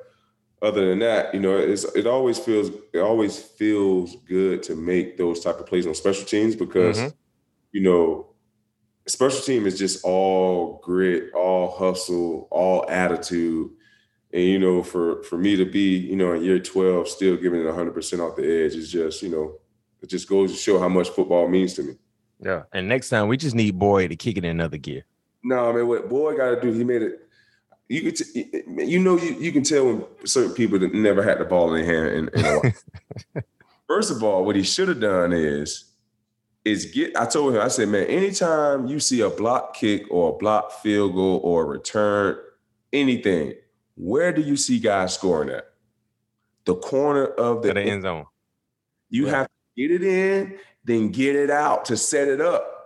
other 0.63 0.89
than 0.89 0.99
that, 0.99 1.33
you 1.35 1.41
know, 1.41 1.57
it's 1.57 1.85
it 1.85 2.07
always 2.07 2.39
feels 2.39 2.71
it 2.93 2.99
always 2.99 3.39
feels 3.39 4.17
good 4.27 4.63
to 4.65 4.75
make 4.75 5.17
those 5.17 5.41
type 5.41 5.59
of 5.59 5.67
plays 5.67 5.87
on 5.87 5.95
special 5.95 6.25
teams 6.25 6.55
because 6.55 6.99
mm-hmm. 6.99 7.17
you 7.73 7.83
know 7.83 8.31
special 9.07 9.41
team 9.41 9.67
is 9.67 9.79
just 9.79 10.05
all 10.05 10.81
grit, 10.83 11.33
all 11.35 11.77
hustle, 11.77 12.49
all 12.51 12.89
attitude. 12.89 13.71
And 14.33 14.43
you 14.43 14.59
know, 14.59 14.83
for 14.83 15.23
for 15.25 15.37
me 15.37 15.57
to 15.57 15.65
be, 15.65 15.97
you 15.99 16.17
know, 16.17 16.33
in 16.33 16.45
year 16.45 16.59
12, 16.59 17.09
still 17.09 17.37
giving 17.37 17.61
it 17.61 17.67
100 17.67 17.93
percent 17.93 18.23
off 18.23 18.37
the 18.37 18.43
edge 18.43 18.75
is 18.75 18.91
just, 18.91 19.23
you 19.23 19.29
know, 19.29 19.59
it 20.03 20.09
just 20.09 20.29
goes 20.29 20.53
to 20.53 20.57
show 20.57 20.79
how 20.79 20.89
much 20.89 21.09
football 21.11 21.49
means 21.49 21.75
to 21.75 21.83
me. 21.83 21.95
Yeah. 22.41 22.63
And 22.73 22.89
next 22.89 23.09
time 23.09 23.29
we 23.29 23.37
just 23.37 23.55
need 23.55 23.79
Boy 23.79 24.09
to 24.09 24.17
kick 24.17 24.37
it 24.39 24.45
in 24.45 24.51
another 24.51 24.79
gear. 24.79 25.05
No, 25.43 25.71
I 25.71 25.73
mean, 25.73 25.89
what 25.89 26.09
Boy 26.09 26.37
got 26.37 26.51
to 26.51 26.61
do, 26.61 26.73
he 26.73 26.85
made 26.85 27.03
it. 27.03 27.27
You 27.89 28.03
could, 28.03 28.17
t- 28.17 28.65
you 28.79 29.01
know, 29.01 29.19
you, 29.19 29.35
you 29.35 29.51
can 29.51 29.65
tell 29.65 29.85
when 29.85 30.05
certain 30.25 30.55
people 30.55 30.79
that 30.79 30.95
never 30.95 31.25
had 31.25 31.39
the 31.39 31.45
ball 31.45 31.75
in 31.75 31.85
their 31.85 32.13
hand. 32.15 32.31
In, 32.35 32.73
in 33.35 33.43
First 33.89 34.13
of 34.13 34.23
all, 34.23 34.45
what 34.45 34.55
he 34.55 34.63
should 34.63 34.87
have 34.87 35.01
done 35.01 35.33
is 35.33 35.91
is 36.65 36.85
get 36.87 37.17
I 37.17 37.27
told 37.27 37.55
him, 37.55 37.61
I 37.61 37.69
said, 37.69 37.89
man, 37.89 38.07
anytime 38.07 38.87
you 38.87 39.01
see 39.01 39.21
a 39.23 39.31
block 39.31 39.75
kick 39.75 40.05
or 40.11 40.31
a 40.31 40.33
block 40.37 40.73
field 40.73 41.15
goal 41.15 41.41
or 41.43 41.63
a 41.65 41.67
return, 41.67 42.37
anything, 42.93 43.55
where 44.03 44.33
do 44.33 44.41
you 44.41 44.57
see 44.57 44.79
guys 44.79 45.15
scoring 45.15 45.51
at? 45.51 45.67
The 46.65 46.75
corner 46.77 47.27
of 47.27 47.63
the, 47.63 47.75
the 47.75 47.81
end 47.81 48.03
zone. 48.03 48.27
You 49.09 49.27
yeah. 49.27 49.31
have 49.33 49.47
to 49.47 49.89
get 49.89 49.91
it 49.91 50.03
in, 50.03 50.59
then 50.85 51.11
get 51.11 51.37
it 51.37 51.51
out 51.51 51.85
to 51.87 51.97
set 51.97 52.29
it 52.29 52.41
up. 52.41 52.77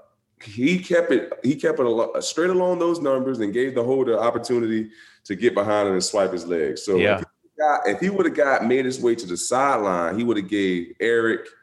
He 0.42 0.78
kept 0.78 1.11
it, 1.11 1.33
he 1.42 1.56
kept 1.56 1.80
it 1.80 2.25
straight 2.25 2.50
along 2.50 2.78
those 2.78 3.00
numbers 3.00 3.40
and 3.40 3.52
gave 3.52 3.75
the 3.75 3.83
holder 3.83 4.18
opportunity 4.18 4.90
to 5.25 5.35
get 5.35 5.54
behind 5.54 5.88
him 5.88 5.94
and 5.94 6.04
swipe 6.04 6.33
his 6.33 6.47
legs. 6.47 6.83
So 6.83 6.97
yeah. 6.97 7.23
if 7.87 8.00
he 8.00 8.11
would 8.11 8.26
have 8.26 8.35
got 8.35 8.66
made 8.66 8.85
his 8.85 9.00
way 9.00 9.14
to 9.14 9.26
the 9.26 9.37
sideline, 9.37 10.18
he 10.18 10.25
would 10.25 10.37
have 10.37 10.49
gave 10.49 10.94
Eric– 11.00 11.47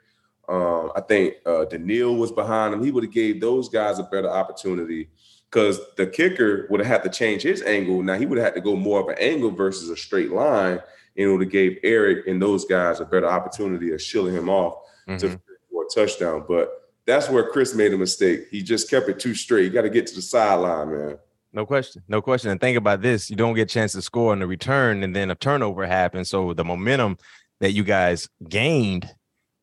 um, 0.52 0.92
I 0.96 1.02
think 1.02 1.36
uh, 1.46 1.64
Danielle 1.66 2.16
was 2.16 2.32
behind 2.32 2.74
him. 2.74 2.84
He 2.84 2.92
would 2.92 3.06
have 3.06 3.14
gave 3.14 3.40
those 3.40 3.70
guys 3.70 4.00
a 4.00 4.04
better 4.04 4.30
opportunity 4.30 5.08
because 5.52 5.80
the 5.98 6.08
kicker 6.08 6.66
would 6.70 6.80
have 6.80 6.88
had 6.88 7.04
to 7.04 7.10
change 7.10 7.42
his 7.42 7.62
angle. 7.64 8.02
Now 8.02 8.14
he 8.16 8.26
would 8.26 8.38
have 8.38 8.46
had 8.46 8.56
to 8.56 8.62
go 8.62 8.76
more 8.76 9.02
of 9.02 9.10
an 9.10 9.18
angle 9.20 9.52
versus 9.52 9.90
a 9.90 9.98
straight 9.98 10.32
line, 10.32 10.80
and 11.18 11.28
it 11.28 11.28
would 11.28 11.42
have 11.42 11.52
gave 11.52 11.78
Eric 11.84 12.28
and 12.28 12.42
those 12.42 12.66
guys 12.66 13.00
a 13.00 13.06
better 13.06 13.28
opportunity 13.28 13.92
of 13.92 14.02
shielding 14.02 14.34
him 14.34 14.50
off 14.50 14.76
mm-hmm. 15.08 15.18
to 15.18 15.42
for 15.72 15.84
a 15.84 15.90
touchdown. 15.94 16.46
But 16.48 16.72
that's 17.06 17.30
where 17.30 17.50
Chris 17.50 17.76
made 17.76 17.94
a 17.94 17.98
mistake. 17.98 18.48
He 18.50 18.62
just 18.62 18.90
kept 18.90 19.10
it 19.10 19.20
too 19.20 19.36
straight. 19.36 19.66
You 19.66 19.70
got 19.72 19.82
to 19.82 19.90
get 19.90 20.08
to 20.08 20.16
the 20.16 20.22
sideline, 20.22 20.92
man. 20.92 21.18
No 21.54 21.66
question. 21.66 22.02
No 22.08 22.22
question. 22.22 22.50
And 22.50 22.62
think 22.62 22.78
about 22.78 23.02
this. 23.02 23.30
You 23.30 23.36
don't 23.36 23.56
get 23.56 23.64
a 23.64 23.74
chance 23.74 23.92
to 23.92 24.02
score 24.02 24.32
on 24.32 24.40
the 24.40 24.48
return, 24.48 25.04
and 25.04 25.14
then 25.14 25.30
a 25.32 25.36
turnover 25.36 25.86
happens. 25.86 26.30
So 26.30 26.54
the 26.54 26.64
momentum 26.64 27.18
that 27.60 27.74
you 27.74 27.84
guys 27.84 28.30
gained 28.48 29.10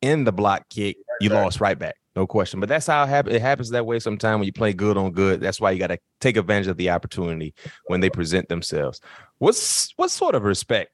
in 0.01 0.23
the 0.23 0.31
block 0.31 0.69
kick, 0.69 0.97
you 1.19 1.29
lost 1.29 1.59
right 1.59 1.77
back. 1.77 1.95
No 2.19 2.27
question. 2.27 2.59
But 2.59 2.67
that's 2.67 2.85
how 2.85 3.03
it 3.03 3.07
happens. 3.07 3.33
It 3.33 3.41
happens 3.41 3.69
that 3.69 3.85
way 3.85 3.97
sometimes 3.97 4.39
when 4.39 4.45
you 4.45 4.51
play 4.51 4.73
good 4.73 4.97
on 4.97 5.13
good. 5.13 5.39
That's 5.39 5.61
why 5.61 5.71
you 5.71 5.79
got 5.79 5.87
to 5.87 5.99
take 6.19 6.35
advantage 6.35 6.67
of 6.67 6.75
the 6.75 6.89
opportunity 6.89 7.53
when 7.87 8.01
they 8.01 8.09
present 8.09 8.49
themselves. 8.49 8.99
What's 9.37 9.93
what 9.95 10.11
sort 10.11 10.35
of 10.35 10.43
respect 10.43 10.91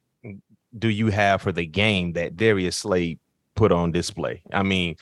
do 0.78 0.88
you 0.88 1.08
have 1.08 1.42
for 1.42 1.52
the 1.52 1.66
game 1.66 2.14
that 2.14 2.38
Darius 2.38 2.78
Slay 2.78 3.18
put 3.56 3.72
on 3.72 3.92
display? 3.92 4.44
I 4.54 4.62
mean, 4.62 4.98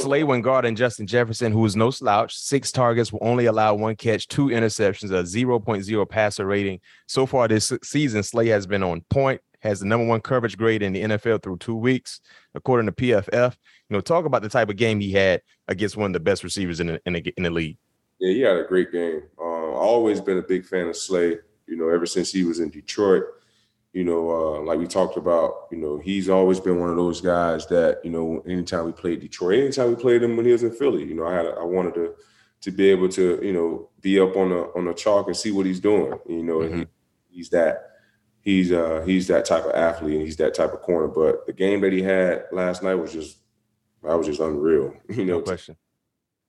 Slay 0.00 0.24
when 0.24 0.40
guarding 0.40 0.74
Justin 0.74 1.06
Jefferson, 1.06 1.52
who 1.52 1.64
is 1.64 1.76
no 1.76 1.92
slouch, 1.92 2.36
six 2.36 2.72
targets, 2.72 3.12
will 3.12 3.22
only 3.22 3.46
allow 3.46 3.72
one 3.74 3.94
catch, 3.94 4.26
two 4.26 4.46
interceptions, 4.46 5.12
a 5.12 5.22
0.0 5.22 6.08
passer 6.08 6.46
rating. 6.46 6.80
So 7.06 7.26
far 7.26 7.46
this 7.46 7.72
season, 7.84 8.24
Slay 8.24 8.48
has 8.48 8.66
been 8.66 8.82
on 8.82 9.02
point, 9.02 9.40
has 9.60 9.78
the 9.78 9.86
number 9.86 10.04
one 10.08 10.20
coverage 10.20 10.58
grade 10.58 10.82
in 10.82 10.94
the 10.94 11.02
NFL 11.04 11.44
through 11.44 11.58
two 11.58 11.76
weeks, 11.76 12.20
according 12.54 12.86
to 12.86 12.92
PFF. 12.92 13.56
You 13.88 13.96
know, 13.96 14.00
talk 14.00 14.24
about 14.24 14.42
the 14.42 14.48
type 14.48 14.68
of 14.68 14.76
game 14.76 15.00
he 15.00 15.12
had 15.12 15.42
against 15.68 15.96
one 15.96 16.10
of 16.10 16.12
the 16.12 16.20
best 16.20 16.44
receivers 16.44 16.80
in 16.80 16.88
the 16.88 17.00
in 17.06 17.14
the, 17.14 17.34
in 17.36 17.42
the 17.44 17.50
league. 17.50 17.78
Yeah, 18.18 18.32
he 18.32 18.40
had 18.40 18.56
a 18.56 18.64
great 18.64 18.92
game. 18.92 19.22
Uh, 19.38 19.42
always 19.42 20.20
been 20.20 20.38
a 20.38 20.42
big 20.42 20.64
fan 20.64 20.88
of 20.88 20.96
Slay. 20.96 21.38
You 21.66 21.76
know, 21.76 21.88
ever 21.88 22.06
since 22.06 22.32
he 22.32 22.44
was 22.44 22.60
in 22.60 22.70
Detroit. 22.70 23.24
You 23.92 24.04
know, 24.04 24.30
uh, 24.30 24.60
like 24.62 24.78
we 24.78 24.86
talked 24.86 25.16
about, 25.16 25.66
you 25.72 25.78
know, 25.78 25.98
he's 25.98 26.28
always 26.28 26.60
been 26.60 26.78
one 26.78 26.90
of 26.90 26.96
those 26.96 27.20
guys 27.20 27.66
that, 27.66 27.98
you 28.04 28.10
know, 28.10 28.40
anytime 28.46 28.84
we 28.84 28.92
played 28.92 29.18
Detroit, 29.18 29.58
anytime 29.58 29.88
we 29.88 29.96
played 29.96 30.22
him 30.22 30.36
when 30.36 30.46
he 30.46 30.52
was 30.52 30.62
in 30.62 30.70
Philly, 30.70 31.02
you 31.02 31.14
know, 31.14 31.26
I 31.26 31.34
had 31.34 31.46
a, 31.46 31.50
I 31.58 31.64
wanted 31.64 31.94
to 31.94 32.14
to 32.60 32.70
be 32.70 32.90
able 32.90 33.08
to, 33.08 33.40
you 33.42 33.52
know, 33.52 33.88
be 34.00 34.20
up 34.20 34.36
on 34.36 34.50
the 34.50 34.70
on 34.76 34.84
the 34.84 34.94
chalk 34.94 35.26
and 35.26 35.36
see 35.36 35.50
what 35.50 35.66
he's 35.66 35.80
doing. 35.80 36.18
You 36.28 36.42
know, 36.44 36.58
mm-hmm. 36.58 36.78
he, 36.78 36.86
he's 37.30 37.50
that 37.50 37.89
he's 38.42 38.72
uh 38.72 39.02
he's 39.06 39.26
that 39.28 39.44
type 39.44 39.64
of 39.64 39.72
athlete 39.72 40.16
and 40.16 40.22
he's 40.22 40.36
that 40.36 40.54
type 40.54 40.72
of 40.72 40.80
corner. 40.80 41.08
But 41.08 41.46
the 41.46 41.52
game 41.52 41.80
that 41.82 41.92
he 41.92 42.02
had 42.02 42.44
last 42.52 42.82
night 42.82 42.94
was 42.94 43.12
just 43.12 43.38
I 44.06 44.14
was 44.14 44.26
just 44.26 44.40
unreal. 44.40 44.94
You 45.08 45.24
know, 45.24 45.38
no 45.38 45.42
question. 45.42 45.76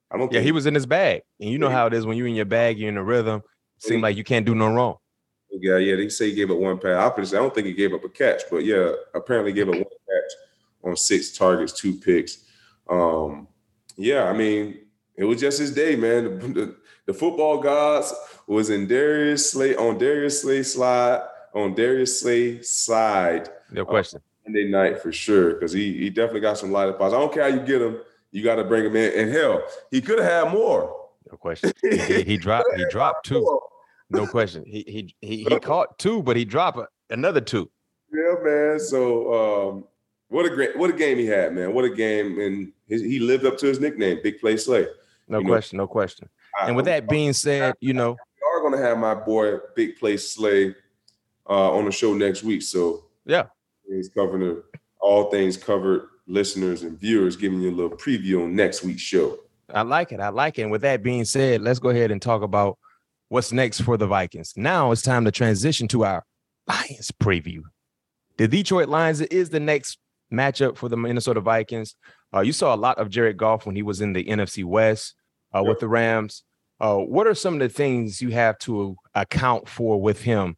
I 0.09 0.17
don't. 0.17 0.31
Yeah, 0.31 0.41
he 0.41 0.51
was 0.51 0.65
in 0.65 0.73
his 0.73 0.85
bag, 0.85 1.21
and 1.39 1.49
you 1.49 1.57
know 1.57 1.69
how 1.69 1.87
it 1.87 1.93
is 1.93 2.05
when 2.05 2.17
you're 2.17 2.27
in 2.27 2.35
your 2.35 2.45
bag, 2.45 2.77
you're 2.77 2.89
in 2.89 2.97
a 2.97 3.03
rhythm. 3.03 3.43
Seem 3.77 4.01
like 4.01 4.15
you 4.15 4.23
can't 4.23 4.45
do 4.45 4.53
no 4.53 4.71
wrong. 4.71 4.97
Yeah, 5.49 5.77
yeah. 5.77 5.95
They 5.95 6.09
say 6.09 6.29
he 6.29 6.35
gave 6.35 6.51
up 6.51 6.57
one 6.57 6.77
pass. 6.77 7.33
I 7.33 7.37
don't 7.37 7.53
think 7.53 7.67
he 7.67 7.73
gave 7.73 7.93
up 7.93 8.03
a 8.03 8.09
catch, 8.09 8.43
but 8.51 8.63
yeah, 8.63 8.91
apparently 9.15 9.51
gave 9.51 9.69
up 9.69 9.75
one 9.75 9.83
catch 9.83 10.31
on 10.83 10.95
six 10.95 11.35
targets, 11.35 11.73
two 11.73 11.93
picks. 11.93 12.45
Um, 12.89 13.47
yeah, 13.97 14.25
I 14.25 14.33
mean, 14.33 14.79
it 15.15 15.23
was 15.23 15.39
just 15.39 15.59
his 15.59 15.73
day, 15.73 15.95
man. 15.95 16.39
The, 16.39 16.47
the, 16.47 16.75
the 17.07 17.13
football 17.13 17.59
gods 17.59 18.13
was 18.47 18.69
in 18.69 18.87
Darius 18.87 19.51
Slay 19.51 19.75
on 19.75 19.97
Darius 19.97 20.41
Slay 20.41 20.61
slide 20.61 21.21
on 21.53 21.73
Darius 21.73 22.21
Slay's 22.21 22.69
side. 22.69 23.49
No 23.71 23.85
question. 23.85 24.21
Monday 24.45 24.69
night 24.69 25.01
for 25.01 25.11
sure, 25.11 25.53
because 25.53 25.71
he 25.71 25.97
he 25.97 26.09
definitely 26.09 26.41
got 26.41 26.57
some 26.57 26.71
light 26.71 26.89
up. 26.89 27.01
I 27.01 27.09
don't 27.09 27.33
care 27.33 27.43
how 27.43 27.55
you 27.55 27.65
get 27.65 27.81
him, 27.81 27.99
you 28.31 28.43
got 28.43 28.55
to 28.55 28.63
bring 28.63 28.85
him 28.85 28.95
in. 28.95 29.19
And 29.19 29.31
hell, 29.31 29.63
he 29.91 30.01
could 30.01 30.19
have 30.19 30.45
had 30.45 30.53
more. 30.53 31.09
No 31.29 31.37
question. 31.37 31.71
He, 31.81 31.97
he, 31.97 32.23
he 32.23 32.37
dropped. 32.37 32.67
He 32.75 32.85
dropped 32.89 33.25
two. 33.25 33.59
No 34.09 34.27
question. 34.27 34.63
He 34.65 34.83
he 34.87 35.15
he, 35.21 35.43
he 35.43 35.59
caught 35.59 35.97
two, 35.99 36.23
but 36.23 36.35
he 36.35 36.45
dropped 36.45 36.79
another 37.09 37.41
two. 37.41 37.69
Yeah, 38.11 38.35
man. 38.43 38.79
So 38.79 39.33
um, 39.69 39.83
what 40.29 40.45
a 40.45 40.49
great 40.49 40.77
what 40.77 40.89
a 40.89 40.93
game 40.93 41.17
he 41.17 41.25
had, 41.25 41.53
man. 41.53 41.73
What 41.73 41.85
a 41.85 41.89
game, 41.89 42.39
and 42.39 42.73
his, 42.87 43.01
he 43.01 43.19
lived 43.19 43.45
up 43.45 43.57
to 43.59 43.67
his 43.67 43.79
nickname, 43.79 44.19
Big 44.23 44.39
Play 44.39 44.57
Slay. 44.57 44.87
No 45.27 45.39
you 45.39 45.45
question. 45.45 45.77
Know? 45.77 45.83
No 45.83 45.87
question. 45.87 46.29
And 46.61 46.75
with 46.75 46.85
that 46.85 47.07
being 47.07 47.33
said, 47.33 47.75
you 47.79 47.93
know, 47.93 48.11
we 48.11 48.57
are 48.57 48.59
going 48.59 48.73
to 48.73 48.85
have 48.85 48.97
my 48.97 49.15
boy 49.15 49.57
Big 49.75 49.97
Play 49.97 50.17
Slay 50.17 50.75
uh, 51.51 51.71
on 51.71 51.83
the 51.85 51.91
show 51.91 52.13
next 52.13 52.43
week. 52.43 52.61
So 52.61 53.03
yeah, 53.25 53.47
he's 53.87 54.09
covering 54.09 54.63
all 55.01 55.29
things 55.29 55.57
covered 55.57 56.07
listeners 56.25 56.83
and 56.83 56.97
viewers, 56.97 57.35
giving 57.35 57.61
you 57.61 57.69
a 57.69 57.75
little 57.75 57.97
preview 57.97 58.43
on 58.43 58.55
next 58.55 58.83
week's 58.83 59.01
show. 59.01 59.37
I 59.73 59.81
like 59.81 60.11
it. 60.11 60.19
I 60.19 60.29
like 60.29 60.57
it. 60.57 60.63
And 60.63 60.71
with 60.71 60.81
that 60.81 61.03
being 61.03 61.25
said, 61.25 61.61
let's 61.61 61.79
go 61.79 61.89
ahead 61.89 62.11
and 62.11 62.21
talk 62.21 62.41
about 62.41 62.77
what's 63.27 63.51
next 63.51 63.81
for 63.81 63.97
the 63.97 64.07
Vikings. 64.07 64.53
Now 64.55 64.91
it's 64.91 65.01
time 65.01 65.25
to 65.25 65.31
transition 65.31 65.87
to 65.89 66.05
our 66.05 66.25
Lions 66.67 67.11
preview. 67.21 67.61
The 68.37 68.47
Detroit 68.47 68.89
Lions 68.89 69.21
is 69.21 69.49
the 69.49 69.59
next 69.59 69.97
matchup 70.31 70.77
for 70.77 70.89
the 70.89 70.97
Minnesota 70.97 71.41
Vikings. 71.41 71.95
Uh, 72.33 72.41
you 72.41 72.53
saw 72.53 72.73
a 72.73 72.77
lot 72.77 72.97
of 72.97 73.09
Jared 73.09 73.37
Goff 73.37 73.65
when 73.65 73.75
he 73.75 73.83
was 73.83 73.99
in 74.01 74.13
the 74.13 74.23
NFC 74.23 74.63
West 74.63 75.15
uh, 75.53 75.59
yep. 75.59 75.67
with 75.67 75.79
the 75.79 75.87
Rams. 75.87 76.43
Uh, 76.79 76.97
what 76.97 77.27
are 77.27 77.35
some 77.35 77.55
of 77.55 77.59
the 77.59 77.69
things 77.69 78.21
you 78.21 78.29
have 78.29 78.57
to 78.59 78.95
account 79.13 79.67
for 79.67 80.01
with 80.01 80.21
him 80.21 80.57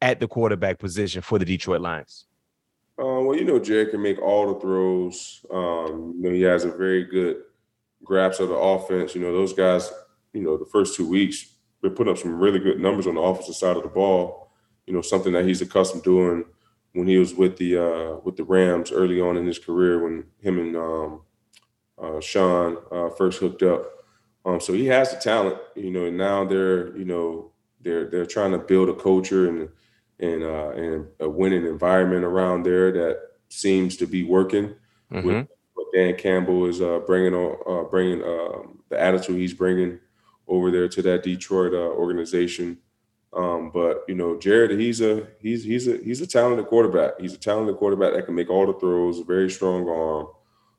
at 0.00 0.20
the 0.20 0.28
quarterback 0.28 0.78
position 0.78 1.22
for 1.22 1.38
the 1.38 1.44
Detroit 1.44 1.80
Lions? 1.80 2.26
Uh, 2.98 3.22
well, 3.22 3.36
you 3.36 3.44
know, 3.44 3.58
Jared 3.58 3.90
can 3.90 4.02
make 4.02 4.20
all 4.20 4.52
the 4.52 4.60
throws. 4.60 5.44
Um, 5.52 6.14
you 6.16 6.22
know, 6.22 6.30
he 6.30 6.42
has 6.42 6.64
a 6.64 6.70
very 6.70 7.04
good 7.04 7.42
grasp 8.02 8.40
of 8.40 8.48
the 8.48 8.56
offense. 8.56 9.14
You 9.14 9.20
know, 9.20 9.32
those 9.32 9.52
guys, 9.52 9.92
you 10.32 10.42
know, 10.42 10.56
the 10.56 10.66
first 10.66 10.96
two 10.96 11.08
weeks, 11.08 11.54
they 11.80 11.90
put 11.90 12.08
up 12.08 12.18
some 12.18 12.40
really 12.40 12.58
good 12.58 12.80
numbers 12.80 13.06
on 13.06 13.14
the 13.14 13.20
offensive 13.20 13.54
side 13.54 13.76
of 13.76 13.84
the 13.84 13.88
ball. 13.88 14.50
You 14.86 14.94
know, 14.94 15.02
something 15.02 15.32
that 15.34 15.44
he's 15.44 15.62
accustomed 15.62 16.02
doing 16.02 16.44
when 16.92 17.06
he 17.06 17.18
was 17.18 17.34
with 17.34 17.56
the 17.56 17.76
uh, 17.76 18.16
with 18.24 18.36
the 18.36 18.44
Rams 18.44 18.90
early 18.90 19.20
on 19.20 19.36
in 19.36 19.46
his 19.46 19.58
career 19.58 20.02
when 20.02 20.24
him 20.40 20.58
and 20.58 20.76
um, 20.76 21.20
uh, 22.02 22.20
Sean 22.20 22.78
uh, 22.90 23.10
first 23.10 23.38
hooked 23.38 23.62
up. 23.62 23.86
Um, 24.44 24.60
so 24.60 24.72
he 24.72 24.86
has 24.86 25.12
the 25.12 25.20
talent, 25.20 25.58
you 25.76 25.90
know, 25.90 26.06
and 26.06 26.16
now 26.16 26.44
they're, 26.44 26.96
you 26.96 27.04
know, 27.04 27.52
they're 27.80 28.08
they're 28.10 28.26
trying 28.26 28.52
to 28.52 28.58
build 28.58 28.88
a 28.88 28.94
culture 28.94 29.48
and 29.48 29.68
and 30.20 30.42
uh, 30.42 30.70
and 30.70 31.06
a 31.20 31.28
winning 31.28 31.66
environment 31.66 32.24
around 32.24 32.64
there 32.64 32.92
that 32.92 33.20
seems 33.48 33.96
to 33.98 34.06
be 34.06 34.24
working. 34.24 34.74
Mm-hmm. 35.12 35.26
With 35.26 35.48
what 35.74 35.86
Dan 35.94 36.16
Campbell 36.16 36.66
is 36.66 36.80
uh, 36.80 37.00
bringing 37.06 37.34
on, 37.34 37.56
uh, 37.66 37.88
bringing 37.88 38.22
um, 38.22 38.80
the 38.88 39.00
attitude 39.00 39.38
he's 39.38 39.54
bringing 39.54 39.98
over 40.46 40.70
there 40.70 40.88
to 40.88 41.02
that 41.02 41.22
Detroit 41.22 41.72
uh, 41.72 41.76
organization. 41.76 42.78
Um, 43.32 43.70
but 43.72 44.04
you 44.08 44.14
know, 44.14 44.38
Jared, 44.38 44.78
he's 44.78 45.00
a 45.00 45.26
he's 45.40 45.64
he's 45.64 45.86
a 45.86 45.98
he's 45.98 46.20
a 46.20 46.26
talented 46.26 46.66
quarterback. 46.66 47.20
He's 47.20 47.34
a 47.34 47.38
talented 47.38 47.76
quarterback 47.76 48.14
that 48.14 48.26
can 48.26 48.34
make 48.34 48.50
all 48.50 48.66
the 48.66 48.78
throws. 48.78 49.20
A 49.20 49.24
very 49.24 49.50
strong 49.50 49.88
arm. 49.88 50.28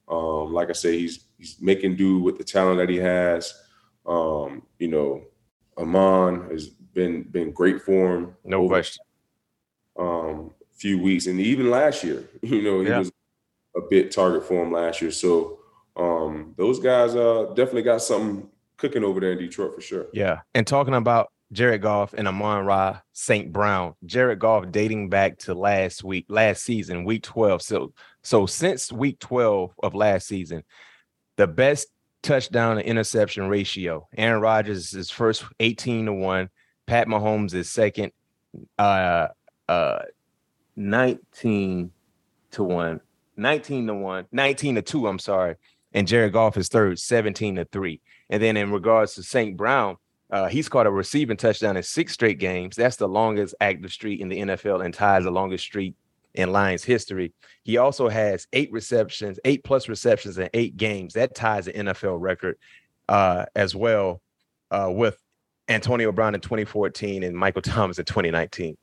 Um, 0.08 0.54
like 0.54 0.70
I 0.70 0.74
say, 0.74 0.98
he's 0.98 1.26
he's 1.38 1.62
making 1.62 1.96
do 1.96 2.20
with 2.20 2.38
the 2.38 2.44
talent 2.44 2.80
that 2.80 2.90
he 2.90 2.98
has. 2.98 3.54
Um, 4.06 4.64
you 4.80 4.88
know, 4.88 5.24
Amon 5.78 6.50
has 6.50 6.68
been 6.68 7.24
been 7.24 7.52
great 7.52 7.82
for 7.82 8.16
him. 8.16 8.36
No 8.44 8.62
over, 8.62 8.70
question. 8.70 9.04
Um, 9.98 10.52
few 10.72 11.02
weeks, 11.02 11.28
and 11.28 11.40
even 11.40 11.70
last 11.70 12.04
year, 12.04 12.30
you 12.42 12.62
know, 12.62 12.82
he 12.82 12.90
yeah. 12.90 13.00
was 13.00 13.12
a 13.76 13.82
bit 13.90 14.12
target 14.12 14.46
for 14.46 14.64
him 14.64 14.72
last 14.72 15.02
year. 15.02 15.12
So 15.12 15.60
um, 15.96 16.54
those 16.58 16.80
guys 16.80 17.16
uh, 17.16 17.48
definitely 17.56 17.84
got 17.84 18.02
something 18.02 18.50
cooking 18.78 19.04
over 19.04 19.20
there 19.20 19.34
in 19.34 19.40
Detroit 19.40 19.76
for 19.76 19.82
sure. 19.82 20.08
Yeah, 20.14 20.40
and 20.54 20.66
talking 20.66 20.94
about 20.94 21.32
Jared 21.52 21.82
Goff 21.82 22.14
and 22.14 22.28
Amon 22.28 22.66
Ra 22.66 23.00
St. 23.14 23.52
Brown. 23.52 23.96
Jared 24.06 24.40
Goff 24.40 24.72
dating 24.72 25.10
back 25.10 25.38
to 25.40 25.54
last 25.54 26.04
week, 26.04 26.26
last 26.30 26.64
season, 26.64 27.04
week 27.04 27.24
12. 27.24 27.62
So 27.62 27.94
so 28.24 28.46
since 28.46 28.92
week 28.92 29.20
12 29.20 29.74
of 29.82 29.96
last 29.96 30.28
season, 30.28 30.64
the 31.38 31.48
best 31.48 31.88
touchdown 32.22 32.76
to 32.76 32.86
interception 32.86 33.48
ratio. 33.48 34.08
Aaron 34.16 34.42
Rodgers 34.42 34.94
is 34.94 35.10
first 35.10 35.44
18 35.60 36.06
to 36.08 36.14
1. 36.14 36.50
Pat 36.86 37.08
Mahomes 37.08 37.54
is 37.54 37.70
second 37.72 38.12
uh 38.78 39.28
uh 39.70 40.00
19 40.76 41.92
to 42.52 42.64
1. 42.64 43.02
19 43.36 43.88
to 43.88 43.94
1, 43.94 44.26
19 44.32 44.76
to 44.76 44.82
2, 44.82 45.08
I'm 45.08 45.20
sorry. 45.20 45.56
And 45.94 46.08
Jared 46.08 46.34
Goff 46.34 46.58
is 46.58 46.68
third, 46.68 47.00
17 47.00 47.56
to 47.56 47.66
3. 47.66 48.02
And 48.30 48.44
then 48.44 48.58
in 48.58 48.72
regards 48.72 49.16
to 49.16 49.24
St. 49.24 49.56
Brown, 49.56 49.98
uh, 50.30 50.48
he's 50.48 50.70
caught 50.70 50.86
a 50.86 50.92
receiving 50.92 51.38
touchdown 51.38 51.78
in 51.78 51.84
six 51.84 52.14
straight 52.14 52.38
games. 52.38 52.76
That's 52.76 52.98
the 52.98 53.08
longest 53.08 53.56
active 53.62 53.92
streak 53.92 54.20
in 54.20 54.30
the 54.30 54.40
NFL 54.40 54.84
and 54.84 54.94
ties 54.94 55.24
the 55.24 55.32
longest 55.32 55.64
streak 55.64 55.96
in 56.36 56.52
Lions 56.52 56.84
history. 56.84 57.34
He 57.64 57.78
also 57.78 58.10
has 58.10 58.46
eight 58.54 58.72
receptions, 58.72 59.40
eight 59.46 59.64
plus 59.64 59.90
receptions 59.90 60.38
in 60.38 60.50
eight 60.54 60.78
games. 60.78 61.14
That 61.14 61.34
ties 61.34 61.66
the 61.66 61.74
NFL 61.74 62.20
record 62.20 62.58
uh, 63.08 63.46
as 63.56 63.76
well 63.76 64.22
uh, 64.70 64.92
with 64.94 65.18
Antonio 65.68 66.12
Brown 66.12 66.36
in 66.36 66.42
2014 66.42 67.24
and 67.24 67.36
Michael 67.36 67.64
Thomas 67.64 67.98
in 67.98 68.06
2019. 68.06 68.78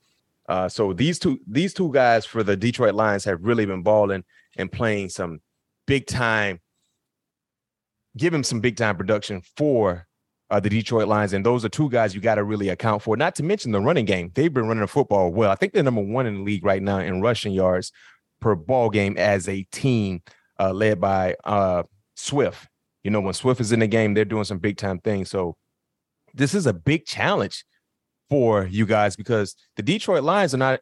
Uh, 0.49 0.69
so 0.69 0.93
these 0.93 1.19
two 1.19 1.39
these 1.47 1.75
two 1.75 1.93
guys 1.93 2.25
for 2.25 2.43
the 2.43 2.57
Detroit 2.57 2.95
Lions 2.95 3.25
have 3.25 3.43
really 3.43 3.67
been 3.67 3.83
balling 3.83 4.25
and 4.57 4.71
playing 4.71 5.09
some 5.09 5.41
big 5.87 6.07
time, 6.07 6.61
give 8.17 8.33
him 8.33 8.45
some 8.45 8.61
big 8.61 8.77
time 8.77 8.97
production 8.97 9.43
for 9.57 10.07
uh, 10.51 10.61
the 10.61 10.71
Detroit 10.71 11.09
Lions, 11.09 11.33
and 11.33 11.45
those 11.45 11.65
are 11.65 11.69
two 11.69 11.91
guys 11.91 12.15
you 12.15 12.21
got 12.21 12.37
to 12.37 12.45
really 12.45 12.69
account 12.69 13.03
for. 13.03 13.17
Not 13.17 13.35
to 13.37 13.43
mention 13.43 13.73
the 13.73 13.81
running 13.81 14.05
game; 14.05 14.31
they've 14.35 14.53
been 14.53 14.69
running 14.69 14.83
the 14.83 14.87
football 14.87 15.31
well. 15.33 15.51
I 15.51 15.57
think 15.57 15.73
they're 15.73 15.83
number 15.83 16.03
one 16.03 16.27
in 16.27 16.37
the 16.37 16.43
league 16.43 16.65
right 16.65 16.83
now 16.83 16.99
in 16.99 17.21
rushing 17.21 17.53
yards 17.53 17.91
per 18.41 18.55
ball 18.55 18.91
game 18.91 19.17
as 19.19 19.49
a 19.49 19.65
team, 19.73 20.23
uh, 20.61 20.73
led 20.73 21.01
by 21.01 21.35
uh, 21.45 21.83
Swift. 22.15 22.69
You 23.03 23.11
know, 23.11 23.21
when 23.21 23.35
Swift 23.35 23.61
is 23.61 23.73
in 23.73 23.81
the 23.81 23.87
game, 23.87 24.15
they're 24.15 24.25
doing 24.25 24.45
some 24.45 24.59
big 24.59 24.77
time 24.77 25.01
things. 25.01 25.31
So 25.31 25.57
this 26.35 26.55
is 26.55 26.67
a 26.67 26.73
big 26.73 27.07
challenge 27.07 27.65
for 28.29 28.67
you 28.67 28.87
guys 28.87 29.17
because 29.17 29.55
the 29.77 29.83
Detroit 29.83 30.25
Lions 30.25 30.55
are 30.55 30.59
not 30.59 30.81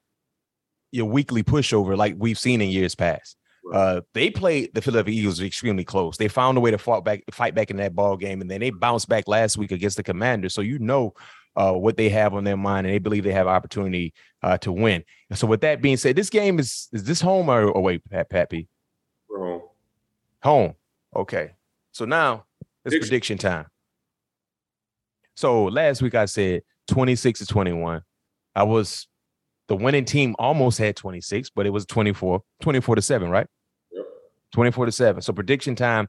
your 0.93 1.07
weekly 1.07 1.43
pushover 1.43 1.97
like 1.97 2.15
we've 2.19 2.39
seen 2.39 2.61
in 2.61 2.71
years 2.71 2.95
past. 2.95 3.37
Uh, 3.73 4.03
they 4.13 4.31
played 4.31 4.73
the 4.75 4.83
Philadelphia 4.83 5.19
Eagles 5.21 5.41
extremely 5.41 5.85
close. 5.85 6.19
They 6.19 6.29
found 6.29 6.59
a 6.59 6.61
way 6.61 6.71
to 6.71 6.79
fight 6.79 7.03
back, 7.03 7.23
fight 7.33 7.55
back 7.55 7.71
in 7.71 7.79
that 7.79 7.95
ball 7.95 8.17
game, 8.17 8.43
and 8.43 8.51
then 8.51 8.61
they 8.61 8.71
bounced 8.71 9.09
back 9.09 9.27
last 9.27 9.57
week 9.57 9.73
against 9.73 9.97
the 9.97 10.03
Commanders. 10.03 10.53
So 10.53 10.61
you 10.61 10.79
know 10.79 11.15
uh, 11.57 11.73
what 11.73 11.97
they 11.97 12.11
have 12.11 12.35
on 12.35 12.45
their 12.45 12.57
mind, 12.57 12.87
and 12.87 12.95
they 12.95 12.99
believe 12.99 13.25
they 13.25 13.33
have 13.33 13.47
opportunity 13.47 14.13
uh, 14.43 14.59
to 14.59 14.73
win. 14.73 15.03
And 15.31 15.39
so, 15.39 15.47
with 15.47 15.63
that 15.63 15.81
being 15.81 15.97
said, 15.97 16.17
this 16.17 16.31
game 16.31 16.59
is 16.59 16.89
is 16.93 17.05
this 17.05 17.21
home 17.21 17.49
or 17.49 17.63
away, 17.63 17.99
Pat 17.99 18.29
Pappy? 18.29 18.69
home. 19.31 19.63
Home. 20.43 20.75
Okay. 21.15 21.53
So 21.93 22.05
now 22.05 22.45
it's 22.85 22.93
prediction. 22.93 23.09
prediction 23.09 23.39
time. 23.39 23.67
So 25.37 25.65
last 25.65 26.03
week 26.03 26.15
I 26.15 26.27
said 26.27 26.63
26 26.89 27.41
to 27.41 27.47
21. 27.47 28.03
I 28.55 28.63
was 28.63 29.09
the 29.69 29.77
winning 29.77 30.05
team 30.05 30.35
almost 30.39 30.79
had 30.79 30.97
26, 30.97 31.51
but 31.51 31.67
it 31.67 31.71
was 31.71 31.87
24, 31.87 32.43
24 32.61 32.97
to 32.97 33.03
7, 33.03 33.31
right? 33.31 33.47
Yep. 33.93 34.05
24 34.53 34.87
to 34.87 34.93
7. 34.93 35.23
So 35.23 35.33
prediction 35.33 35.75
time 35.75 36.09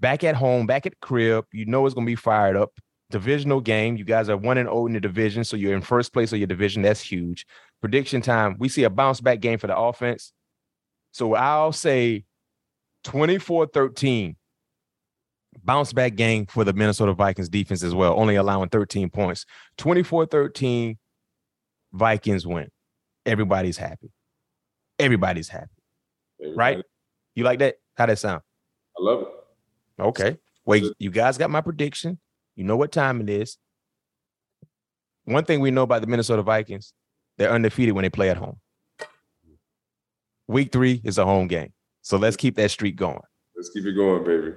back 0.00 0.24
at 0.24 0.34
home, 0.34 0.66
back 0.66 0.86
at 0.86 0.98
crib. 1.00 1.44
You 1.52 1.66
know 1.66 1.86
it's 1.86 1.94
gonna 1.94 2.06
be 2.06 2.16
fired 2.16 2.56
up. 2.56 2.72
Divisional 3.10 3.60
game. 3.60 3.96
You 3.96 4.04
guys 4.04 4.28
are 4.28 4.36
one 4.36 4.58
and 4.58 4.68
oh 4.68 4.86
in 4.86 4.92
the 4.92 5.00
division, 5.00 5.44
so 5.44 5.56
you're 5.56 5.74
in 5.74 5.82
first 5.82 6.12
place 6.12 6.32
of 6.32 6.38
your 6.38 6.48
division. 6.48 6.82
That's 6.82 7.00
huge. 7.00 7.46
Prediction 7.80 8.20
time. 8.20 8.56
We 8.58 8.68
see 8.68 8.82
a 8.82 8.90
bounce 8.90 9.20
back 9.20 9.40
game 9.40 9.58
for 9.58 9.68
the 9.68 9.76
offense. 9.76 10.32
So 11.12 11.34
I'll 11.34 11.72
say 11.72 12.24
24 13.04 13.66
13 13.66 14.36
bounce 15.64 15.92
back 15.92 16.14
game 16.14 16.46
for 16.46 16.64
the 16.64 16.72
Minnesota 16.72 17.12
Vikings 17.12 17.48
defense 17.48 17.82
as 17.82 17.94
well, 17.94 18.18
only 18.18 18.36
allowing 18.36 18.68
13 18.68 19.10
points. 19.10 19.46
24 19.78 20.26
13, 20.26 20.98
Vikings 21.92 22.46
win 22.46 22.68
everybody's 23.26 23.76
happy. 23.76 24.10
Everybody's 24.98 25.48
happy. 25.48 25.68
Everybody. 26.40 26.76
Right? 26.76 26.84
You 27.34 27.44
like 27.44 27.58
that? 27.58 27.76
How 27.96 28.06
that 28.06 28.18
sound? 28.18 28.40
I 28.98 29.02
love 29.02 29.22
it. 29.22 30.02
Okay. 30.02 30.38
Wait, 30.64 30.84
you 30.98 31.10
guys 31.10 31.36
got 31.36 31.50
my 31.50 31.60
prediction. 31.60 32.18
You 32.54 32.64
know 32.64 32.76
what 32.76 32.92
time 32.92 33.20
it 33.20 33.28
is. 33.28 33.58
One 35.24 35.44
thing 35.44 35.60
we 35.60 35.70
know 35.70 35.82
about 35.82 36.00
the 36.00 36.06
Minnesota 36.06 36.42
Vikings, 36.42 36.92
they're 37.36 37.50
undefeated 37.50 37.94
when 37.94 38.02
they 38.02 38.10
play 38.10 38.30
at 38.30 38.36
home. 38.36 38.58
Week 40.48 40.72
three 40.72 41.00
is 41.04 41.18
a 41.18 41.24
home 41.24 41.48
game. 41.48 41.72
So 42.02 42.16
let's 42.16 42.36
keep 42.36 42.56
that 42.56 42.70
streak 42.70 42.96
going. 42.96 43.20
Let's 43.56 43.70
keep 43.70 43.84
it 43.84 43.92
going, 43.92 44.24
baby. 44.24 44.56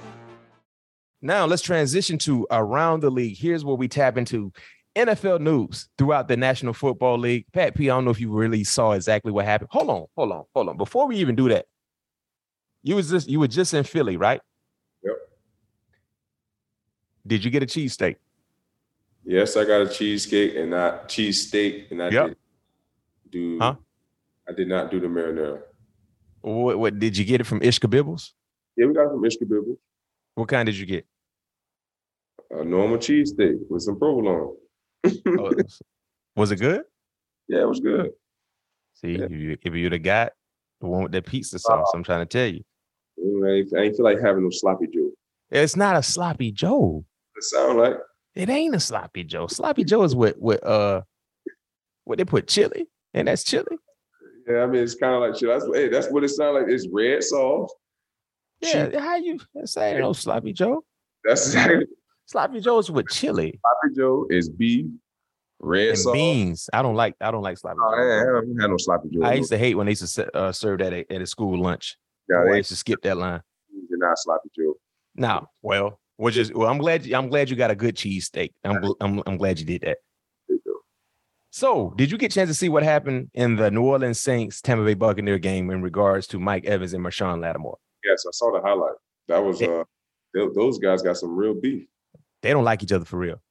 Now 1.21 1.45
let's 1.45 1.61
transition 1.61 2.17
to 2.19 2.47
around 2.51 3.01
the 3.01 3.09
league. 3.09 3.37
Here's 3.37 3.63
where 3.63 3.75
we 3.75 3.87
tap 3.87 4.17
into 4.17 4.51
NFL 4.95 5.39
news 5.41 5.87
throughout 5.97 6.27
the 6.27 6.35
National 6.35 6.73
Football 6.73 7.17
League. 7.19 7.45
Pat 7.53 7.75
P, 7.75 7.89
I 7.89 7.93
don't 7.95 8.05
know 8.05 8.11
if 8.11 8.19
you 8.19 8.31
really 8.31 8.63
saw 8.63 8.91
exactly 8.93 9.31
what 9.31 9.45
happened. 9.45 9.69
Hold 9.71 9.89
on, 9.89 10.05
hold 10.17 10.31
on, 10.31 10.43
hold 10.55 10.69
on. 10.69 10.77
Before 10.77 11.07
we 11.07 11.17
even 11.17 11.35
do 11.35 11.49
that, 11.49 11.65
you 12.83 12.95
was 12.95 13.09
just 13.09 13.29
you 13.29 13.39
were 13.39 13.47
just 13.47 13.73
in 13.73 13.83
Philly, 13.83 14.17
right? 14.17 14.41
Yep. 15.03 15.13
Did 17.27 17.45
you 17.45 17.51
get 17.51 17.61
a 17.63 17.67
cheesesteak? 17.67 18.15
Yes, 19.23 19.55
I 19.55 19.65
got 19.65 19.81
a 19.81 19.89
cheesecake 19.89 20.55
and 20.55 20.71
not 20.71 21.07
cheesesteak, 21.07 21.91
and 21.91 22.01
I 22.01 22.09
Yep. 22.09 22.27
did 22.27 22.37
do. 23.29 23.59
Huh? 23.59 23.75
I 24.49 24.53
did 24.53 24.67
not 24.67 24.89
do 24.89 24.99
the 24.99 25.07
marinara. 25.07 25.61
What, 26.41 26.79
what 26.79 26.99
did 26.99 27.15
you 27.15 27.23
get 27.23 27.39
it 27.39 27.43
from 27.43 27.59
Ishkabibble's? 27.59 28.33
Yeah, 28.75 28.87
we 28.87 28.93
got 28.93 29.03
it 29.05 29.09
from 29.09 29.21
Ishkabibble's. 29.21 29.77
What 30.33 30.47
kind 30.47 30.65
did 30.65 30.75
you 30.75 30.87
get? 30.87 31.05
A 32.59 32.63
normal 32.65 32.97
cheesesteak 32.97 33.59
with 33.69 33.81
some 33.83 33.97
provolone. 33.97 34.55
Oh, 35.39 35.51
was 36.35 36.51
it 36.51 36.57
good? 36.57 36.83
Yeah, 37.47 37.61
it 37.61 37.67
was 37.67 37.79
good. 37.79 38.11
See, 38.93 39.17
Yeah. 39.17 39.25
if 39.25 39.31
you 39.31 39.57
if 39.61 39.73
you'd 39.73 39.93
have 39.93 40.03
got 40.03 40.33
the 40.81 40.87
one 40.87 41.03
with 41.03 41.11
that 41.13 41.25
pizza 41.25 41.57
sauce, 41.59 41.91
I'm 41.93 42.03
trying 42.03 42.25
to 42.25 42.29
tell 42.29 42.47
you, 42.53 42.63
I 43.45 43.49
ain't, 43.51 43.73
I 43.75 43.81
ain't 43.83 43.95
feel 43.95 44.03
like 44.05 44.19
having 44.19 44.43
no 44.43 44.49
sloppy 44.51 44.87
Joe. 44.93 45.11
it's 45.49 45.75
not 45.75 45.95
a 45.95 46.03
sloppy 46.03 46.51
Joe. 46.51 47.05
It 47.35 47.43
sound 47.43 47.77
like 47.79 47.93
It 48.35 48.49
ain't 48.49 48.75
a 48.75 48.79
sloppy 48.79 49.23
Joe. 49.23 49.47
Sloppy 49.47 49.83
Joe 49.83 50.03
is 50.03 50.15
what 50.15 50.37
what 50.39 50.63
uh 50.65 51.01
what 52.03 52.17
they 52.17 52.25
put 52.25 52.47
chili 52.47 52.87
and 53.13 53.27
that's 53.27 53.43
chili. 53.43 53.77
yeah. 54.47 54.63
I 54.63 54.65
mean, 54.67 54.83
it's 54.83 54.95
kind 54.95 55.15
of 55.15 55.21
like 55.21 55.39
shit. 55.39 55.49
That's 55.49 55.65
hey, 55.73 55.87
that's 55.87 56.09
what 56.09 56.23
it 56.23 56.29
sound 56.29 56.55
like. 56.55 56.65
It's 56.67 56.87
red 56.91 57.23
sauce. 57.23 57.73
Yeah, 58.59 58.99
how 58.99 59.15
you 59.15 59.39
say 59.65 59.97
no 59.97 60.13
sloppy 60.13 60.53
Joe? 60.53 60.83
That's 61.23 61.45
exactly 61.47 61.85
Sloppy 62.31 62.61
Joe's 62.61 62.89
with 62.89 63.07
chili 63.09 63.59
sloppy 63.61 63.95
Joe 63.95 64.25
is 64.29 64.47
beef, 64.49 64.85
red 65.59 65.89
and 65.89 65.97
sauce. 65.97 66.13
beans. 66.13 66.69
I 66.71 66.81
don't 66.81 66.95
like 66.95 67.15
I 67.19 67.29
don't 67.29 67.43
like 67.43 67.57
sloppy 67.57 67.77
Oh, 67.83 67.91
Joe. 67.95 68.01
I 68.01 68.35
haven't 68.37 68.59
had 68.61 68.69
no 68.69 68.77
sloppy 68.77 69.09
Joe. 69.13 69.23
I 69.23 69.33
used 69.33 69.51
to 69.51 69.57
hate 69.57 69.75
when 69.75 69.85
they 69.87 69.91
used 69.91 70.15
to 70.15 70.35
uh, 70.37 70.51
serve 70.53 70.79
that 70.79 70.93
at, 70.93 71.11
at 71.11 71.21
a 71.21 71.27
school 71.27 71.61
lunch. 71.61 71.97
Yeah, 72.29 72.43
I 72.53 72.55
used 72.57 72.69
to 72.69 72.75
skip 72.77 73.01
that 73.03 73.17
line. 73.17 73.41
they're 73.89 73.97
not 73.97 74.17
sloppy 74.17 74.49
Joe. 74.57 74.75
Now, 75.15 75.47
well, 75.61 75.99
which 76.15 76.37
is 76.37 76.53
well, 76.53 76.69
I'm 76.69 76.77
glad 76.77 77.05
you, 77.05 77.15
I'm 77.17 77.27
glad 77.27 77.49
you 77.49 77.57
got 77.57 77.69
a 77.69 77.75
good 77.75 77.95
cheesesteak. 77.97 78.51
I'm, 78.63 78.81
I'm 79.01 79.21
I'm 79.25 79.37
glad 79.37 79.59
you 79.59 79.65
did 79.65 79.81
that. 79.81 79.97
There 80.47 80.55
you 80.55 80.61
go. 80.65 80.75
So, 81.49 81.93
did 81.97 82.09
you 82.11 82.17
get 82.17 82.31
a 82.31 82.35
chance 82.35 82.49
to 82.49 82.53
see 82.53 82.69
what 82.69 82.83
happened 82.83 83.29
in 83.33 83.57
the 83.57 83.69
New 83.69 83.83
Orleans 83.83 84.21
Saints 84.21 84.61
Tampa 84.61 84.85
Bay 84.85 84.93
Buccaneer 84.93 85.37
game 85.37 85.69
in 85.69 85.81
regards 85.81 86.27
to 86.27 86.39
Mike 86.39 86.63
Evans 86.65 86.93
and 86.93 87.03
Marshon 87.05 87.41
Lattimore? 87.41 87.77
Yes, 88.05 88.23
I 88.25 88.31
saw 88.31 88.51
the 88.53 88.61
highlight. 88.65 88.95
That 89.27 89.43
was 89.43 89.61
uh, 89.61 89.83
th- 90.33 90.51
those 90.55 90.79
guys 90.79 91.01
got 91.01 91.17
some 91.17 91.35
real 91.35 91.53
beef. 91.53 91.85
They 92.41 92.51
don't 92.51 92.63
like 92.63 92.83
each 92.83 92.91
other 92.91 93.05
for 93.05 93.17
real. 93.17 93.41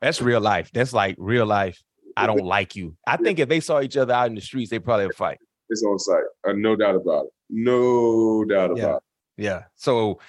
That's 0.00 0.20
real 0.20 0.40
life. 0.40 0.70
That's 0.72 0.92
like 0.92 1.16
real 1.18 1.46
life. 1.46 1.82
I 2.16 2.26
don't 2.26 2.44
like 2.44 2.76
you. 2.76 2.96
I 3.06 3.16
think 3.16 3.38
if 3.38 3.48
they 3.48 3.60
saw 3.60 3.80
each 3.80 3.96
other 3.96 4.12
out 4.14 4.28
in 4.28 4.34
the 4.34 4.40
streets, 4.40 4.70
they 4.70 4.78
probably 4.78 5.06
would 5.06 5.16
fight. 5.16 5.38
It's 5.68 5.82
on 5.82 5.98
site, 5.98 6.22
uh, 6.46 6.52
no 6.52 6.76
doubt 6.76 6.94
about 6.94 7.26
it. 7.26 7.32
No 7.50 8.44
doubt 8.44 8.70
about 8.72 8.78
Yeah. 8.78 8.96
it. 8.96 9.02
Yeah. 9.36 9.62
So 9.74 10.20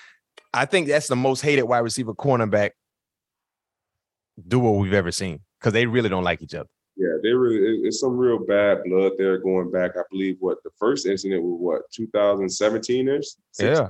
I 0.53 0.65
think 0.65 0.87
that's 0.87 1.07
the 1.07 1.15
most 1.15 1.41
hated 1.41 1.63
wide 1.63 1.79
receiver 1.79 2.13
cornerback 2.13 2.71
duo 4.47 4.71
we've 4.73 4.93
ever 4.93 5.11
seen 5.11 5.41
because 5.59 5.73
they 5.73 5.85
really 5.85 6.09
don't 6.09 6.23
like 6.23 6.41
each 6.41 6.55
other. 6.55 6.69
Yeah, 6.97 7.17
they 7.21 7.33
really 7.33 7.79
it's 7.85 7.99
some 7.99 8.17
real 8.17 8.39
bad 8.39 8.79
blood 8.85 9.13
there 9.17 9.37
going 9.37 9.69
back. 9.69 9.91
I 9.97 10.01
believe 10.09 10.37
what 10.39 10.57
the 10.63 10.69
first 10.79 11.05
incident 11.05 11.43
was 11.43 11.57
what 11.59 11.81
2017 11.93 13.07
ish. 13.09 13.25
Yeah. 13.59 13.89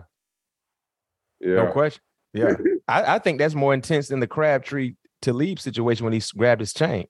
yeah. 1.39 1.55
No 1.55 1.71
question. 1.71 2.01
Yeah. 2.35 2.53
I, 2.87 3.15
I 3.15 3.19
think 3.19 3.39
that's 3.39 3.55
more 3.55 3.73
intense 3.73 4.09
than 4.09 4.19
the 4.19 4.27
Crabtree 4.27 4.93
Talib 5.21 5.59
situation 5.59 6.03
when 6.03 6.13
he 6.13 6.21
grabbed 6.37 6.61
his 6.61 6.73
chain. 6.73 7.07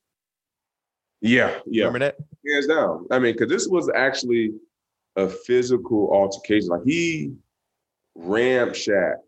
yeah, 1.21 1.57
yeah, 1.65 1.85
Remember 1.85 1.99
that? 1.99 2.15
hands 2.49 2.67
down. 2.67 3.07
I 3.11 3.19
mean, 3.19 3.33
because 3.33 3.49
this 3.49 3.67
was 3.67 3.89
actually 3.93 4.53
a 5.15 5.27
physical 5.27 6.09
altercation. 6.13 6.69
Like 6.69 6.83
he 6.85 7.33
ramshacked 8.15 9.23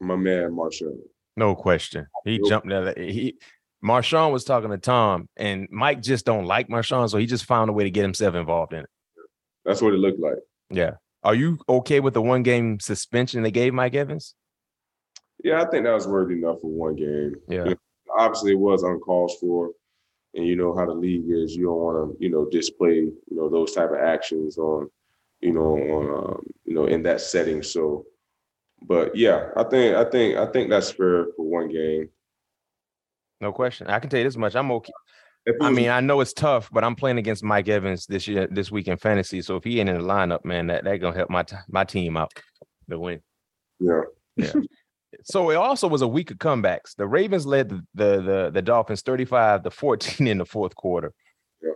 my 0.00 0.16
man 0.16 0.54
Marshall. 0.54 0.98
No 1.36 1.54
question. 1.54 2.06
He 2.24 2.40
jumped 2.48 2.70
out. 2.72 2.98
He 2.98 3.36
Marshon 3.84 4.32
was 4.32 4.44
talking 4.44 4.70
to 4.70 4.78
Tom, 4.78 5.28
and 5.36 5.68
Mike 5.70 6.02
just 6.02 6.26
don't 6.26 6.46
like 6.46 6.68
Marshon, 6.68 7.08
so 7.08 7.18
he 7.18 7.26
just 7.26 7.44
found 7.44 7.70
a 7.70 7.72
way 7.72 7.84
to 7.84 7.90
get 7.90 8.02
himself 8.02 8.34
involved 8.34 8.72
in 8.72 8.80
it. 8.80 8.90
That's 9.64 9.80
what 9.82 9.94
it 9.94 9.98
looked 9.98 10.20
like. 10.20 10.38
Yeah. 10.70 10.92
Are 11.22 11.34
you 11.34 11.58
okay 11.68 12.00
with 12.00 12.14
the 12.14 12.22
one 12.22 12.42
game 12.42 12.80
suspension 12.80 13.42
they 13.42 13.50
gave 13.50 13.74
Mike 13.74 13.94
Evans? 13.94 14.34
Yeah, 15.46 15.62
I 15.62 15.66
think 15.70 15.84
that 15.84 15.92
was 15.92 16.08
worthy 16.08 16.34
enough 16.34 16.60
for 16.60 16.66
one 16.66 16.96
game. 16.96 17.36
Yeah. 17.48 17.74
Obviously, 18.18 18.50
it 18.50 18.58
was 18.58 18.82
uncalled 18.82 19.30
for, 19.40 19.70
and 20.34 20.44
you 20.44 20.56
know 20.56 20.74
how 20.74 20.86
the 20.86 20.92
league 20.92 21.26
is. 21.28 21.54
You 21.54 21.66
don't 21.66 21.76
want 21.76 22.18
to, 22.18 22.24
you 22.24 22.30
know, 22.30 22.48
display, 22.50 22.94
you 22.94 23.14
know, 23.30 23.48
those 23.48 23.72
type 23.72 23.90
of 23.90 23.98
actions 23.98 24.58
on, 24.58 24.90
you 25.40 25.52
know, 25.52 25.76
on, 25.76 26.30
um, 26.30 26.46
you 26.64 26.74
know, 26.74 26.86
in 26.86 27.04
that 27.04 27.20
setting. 27.20 27.62
So, 27.62 28.06
but 28.82 29.14
yeah, 29.14 29.50
I 29.56 29.62
think, 29.62 29.94
I 29.94 30.10
think, 30.10 30.36
I 30.36 30.46
think 30.46 30.68
that's 30.68 30.90
fair 30.90 31.26
for 31.36 31.44
one 31.44 31.68
game. 31.68 32.08
No 33.40 33.52
question. 33.52 33.86
I 33.86 34.00
can 34.00 34.10
tell 34.10 34.18
you 34.18 34.24
this 34.24 34.36
much. 34.36 34.56
I'm 34.56 34.72
okay. 34.72 34.92
It 35.44 35.54
I 35.60 35.70
mean, 35.70 35.90
I 35.90 36.00
know 36.00 36.20
it's 36.22 36.32
tough, 36.32 36.68
but 36.72 36.82
I'm 36.82 36.96
playing 36.96 37.18
against 37.18 37.44
Mike 37.44 37.68
Evans 37.68 38.04
this 38.06 38.26
year, 38.26 38.48
this 38.50 38.72
week 38.72 38.88
in 38.88 38.96
fantasy. 38.96 39.42
So 39.42 39.54
if 39.54 39.62
he 39.62 39.78
ain't 39.78 39.90
in 39.90 39.98
the 39.98 40.02
lineup, 40.02 40.44
man, 40.44 40.66
that 40.66 40.82
that 40.82 40.96
gonna 40.96 41.16
help 41.16 41.30
my 41.30 41.44
t- 41.44 41.54
my 41.68 41.84
team 41.84 42.16
out 42.16 42.32
to 42.90 42.98
win. 42.98 43.20
Yeah. 43.78 44.00
Yeah, 44.38 44.52
So 45.24 45.50
it 45.50 45.56
also 45.56 45.88
was 45.88 46.02
a 46.02 46.08
week 46.08 46.30
of 46.30 46.38
comebacks. 46.38 46.94
The 46.96 47.06
Ravens 47.06 47.46
led 47.46 47.68
the 47.68 47.82
the 47.94 48.22
the, 48.22 48.50
the 48.54 48.62
Dolphins 48.62 49.02
35 49.02 49.64
to 49.64 49.70
14 49.70 50.26
in 50.26 50.38
the 50.38 50.44
fourth 50.46 50.74
quarter. 50.74 51.12
Yeah. 51.62 51.72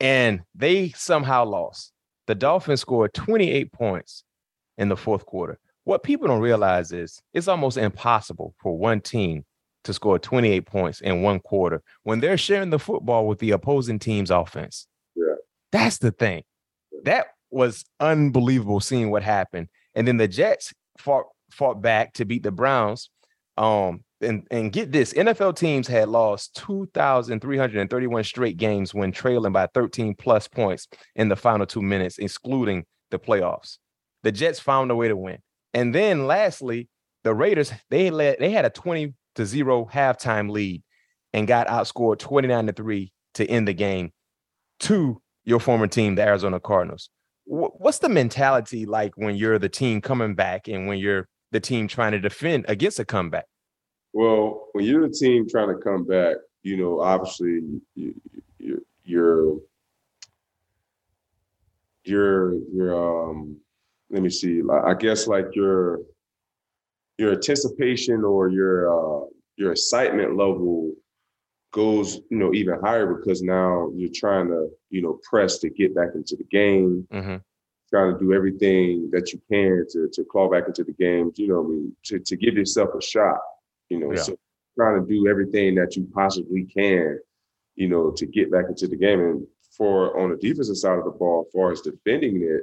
And 0.00 0.40
they 0.54 0.90
somehow 0.90 1.44
lost. 1.44 1.92
The 2.26 2.34
Dolphins 2.34 2.80
scored 2.80 3.14
28 3.14 3.72
points 3.72 4.24
in 4.78 4.88
the 4.88 4.96
fourth 4.96 5.26
quarter. 5.26 5.58
What 5.84 6.02
people 6.02 6.28
don't 6.28 6.40
realize 6.40 6.92
is 6.92 7.20
it's 7.34 7.48
almost 7.48 7.76
impossible 7.76 8.54
for 8.62 8.76
one 8.78 9.00
team 9.00 9.44
to 9.84 9.92
score 9.92 10.18
28 10.18 10.64
points 10.66 11.00
in 11.00 11.22
one 11.22 11.40
quarter 11.40 11.82
when 12.04 12.20
they're 12.20 12.38
sharing 12.38 12.70
the 12.70 12.78
football 12.78 13.26
with 13.26 13.40
the 13.40 13.50
opposing 13.50 13.98
team's 13.98 14.30
offense. 14.30 14.86
Yeah. 15.16 15.34
That's 15.72 15.98
the 15.98 16.12
thing. 16.12 16.44
That 17.04 17.26
was 17.50 17.84
unbelievable 17.98 18.80
seeing 18.80 19.10
what 19.10 19.22
happened. 19.22 19.68
And 19.94 20.06
then 20.06 20.16
the 20.16 20.28
Jets 20.28 20.72
fought 20.98 21.26
fought 21.52 21.80
back 21.80 22.14
to 22.14 22.24
beat 22.24 22.42
the 22.42 22.52
Browns. 22.52 23.10
Um, 23.56 24.04
and, 24.20 24.46
and 24.50 24.72
get 24.72 24.92
this 24.92 25.12
NFL 25.12 25.56
teams 25.56 25.88
had 25.88 26.08
lost 26.08 26.56
2,331 26.56 28.24
straight 28.24 28.56
games 28.56 28.94
when 28.94 29.12
trailing 29.12 29.52
by 29.52 29.66
13 29.74 30.14
plus 30.14 30.48
points 30.48 30.88
in 31.16 31.28
the 31.28 31.36
final 31.36 31.66
two 31.66 31.82
minutes, 31.82 32.18
excluding 32.18 32.84
the 33.10 33.18
playoffs. 33.18 33.78
The 34.22 34.32
Jets 34.32 34.60
found 34.60 34.90
a 34.90 34.96
way 34.96 35.08
to 35.08 35.16
win. 35.16 35.38
And 35.74 35.94
then 35.94 36.26
lastly, 36.26 36.88
the 37.24 37.34
Raiders, 37.34 37.72
they 37.90 38.10
led, 38.10 38.36
they 38.38 38.50
had 38.50 38.64
a 38.64 38.70
20 38.70 39.14
to 39.36 39.46
0 39.46 39.88
halftime 39.92 40.50
lead 40.50 40.82
and 41.32 41.46
got 41.46 41.66
outscored 41.66 42.18
29 42.18 42.66
to 42.66 42.72
3 42.72 43.12
to 43.34 43.46
end 43.46 43.68
the 43.68 43.72
game 43.72 44.12
to 44.80 45.20
your 45.44 45.60
former 45.60 45.86
team, 45.86 46.14
the 46.14 46.22
Arizona 46.22 46.60
Cardinals. 46.60 47.10
What's 47.44 47.98
the 47.98 48.08
mentality 48.08 48.86
like 48.86 49.12
when 49.16 49.34
you're 49.34 49.58
the 49.58 49.68
team 49.68 50.00
coming 50.00 50.34
back 50.34 50.68
and 50.68 50.86
when 50.86 50.98
you're 50.98 51.26
the 51.52 51.60
team 51.60 51.86
trying 51.86 52.12
to 52.12 52.18
defend 52.18 52.64
against 52.68 52.98
a 52.98 53.04
comeback? 53.04 53.46
Well, 54.12 54.68
when 54.72 54.84
you're 54.84 55.08
the 55.08 55.14
team 55.14 55.48
trying 55.48 55.68
to 55.68 55.80
come 55.80 56.04
back, 56.04 56.36
you 56.62 56.76
know, 56.76 57.00
obviously 57.00 57.60
you, 57.94 58.14
you, 58.58 58.84
you're 59.04 59.56
you're 62.04 62.54
you're 62.72 63.30
um 63.30 63.56
let 64.10 64.22
me 64.22 64.30
see 64.30 64.60
I 64.70 64.94
guess 64.94 65.26
like 65.26 65.46
your 65.54 66.00
your 67.18 67.32
anticipation 67.32 68.24
or 68.24 68.48
your 68.48 68.90
uh 68.92 69.26
your 69.56 69.72
excitement 69.72 70.36
level 70.36 70.92
goes 71.72 72.16
you 72.30 72.38
know 72.38 72.52
even 72.52 72.80
higher 72.80 73.14
because 73.14 73.42
now 73.42 73.90
you're 73.94 74.10
trying 74.14 74.48
to 74.48 74.68
you 74.90 75.00
know 75.00 75.18
press 75.28 75.58
to 75.58 75.70
get 75.70 75.94
back 75.94 76.08
into 76.14 76.36
the 76.36 76.44
game 76.44 77.06
Mm-hmm. 77.12 77.36
Trying 77.92 78.12
to 78.12 78.18
do 78.18 78.32
everything 78.32 79.10
that 79.12 79.32
you 79.32 79.40
can 79.50 79.84
to 79.90 80.08
to 80.12 80.24
claw 80.24 80.48
back 80.50 80.64
into 80.66 80.82
the 80.84 80.92
game 80.92 81.30
you 81.36 81.48
know 81.48 81.62
I 81.64 81.68
mean, 81.68 81.96
to, 82.06 82.18
to 82.18 82.36
give 82.36 82.54
yourself 82.54 82.90
a 82.98 83.02
shot 83.02 83.38
you 83.90 83.98
know 84.00 84.10
Yeah. 84.12 84.22
so 84.22 84.36
trying 84.78 85.00
to 85.00 85.06
do 85.06 85.28
everything 85.28 85.74
that 85.76 85.94
you 85.96 86.08
possibly 86.14 86.64
can 86.64 87.18
you 87.76 87.88
know 87.88 88.10
to 88.12 88.24
get 88.26 88.50
back 88.50 88.66
into 88.68 88.86
the 88.88 88.96
game 88.96 89.20
and 89.20 89.46
for 89.76 90.18
on 90.20 90.30
the 90.30 90.36
defensive 90.36 90.76
side 90.76 90.98
of 90.98 91.04
the 91.04 91.10
ball 91.10 91.44
as 91.46 91.52
far 91.52 91.72
as 91.72 91.80
defending 91.82 92.42
it 92.42 92.62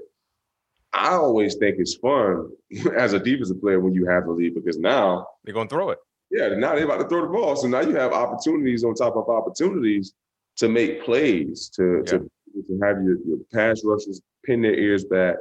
i 0.94 1.10
always 1.14 1.56
think 1.56 1.76
it's 1.80 1.96
fun 1.96 2.50
as 2.98 3.14
a 3.14 3.20
defensive 3.20 3.60
player 3.62 3.80
when 3.80 3.94
you 3.94 4.06
have 4.08 4.26
the 4.26 4.32
lead 4.32 4.56
because 4.56 4.78
now 4.80 5.28
They're 5.44 5.54
gonna 5.54 5.70
throw 5.70 5.90
it. 5.92 6.00
yeah, 6.32 6.48
now 6.50 6.74
they're 6.76 6.86
about 6.86 7.02
to 7.04 7.08
throw 7.10 7.22
the 7.22 7.28
ball. 7.38 7.56
So 7.56 7.68
now 7.68 7.82
you 7.82 7.96
have 7.96 8.12
opportunities 8.14 8.84
on 8.84 8.94
top 8.94 9.16
of 9.16 9.28
opportunities 9.30 10.14
to 10.58 10.68
make 10.70 11.04
plays, 11.04 11.70
to 11.76 12.04
to, 12.10 12.30
to 12.68 12.80
have 12.84 13.02
your, 13.04 13.18
your 13.26 13.38
pass 13.54 13.82
rushers 13.84 14.22
pin 14.46 14.62
their 14.62 14.76
ears 14.76 15.06
back, 15.06 15.36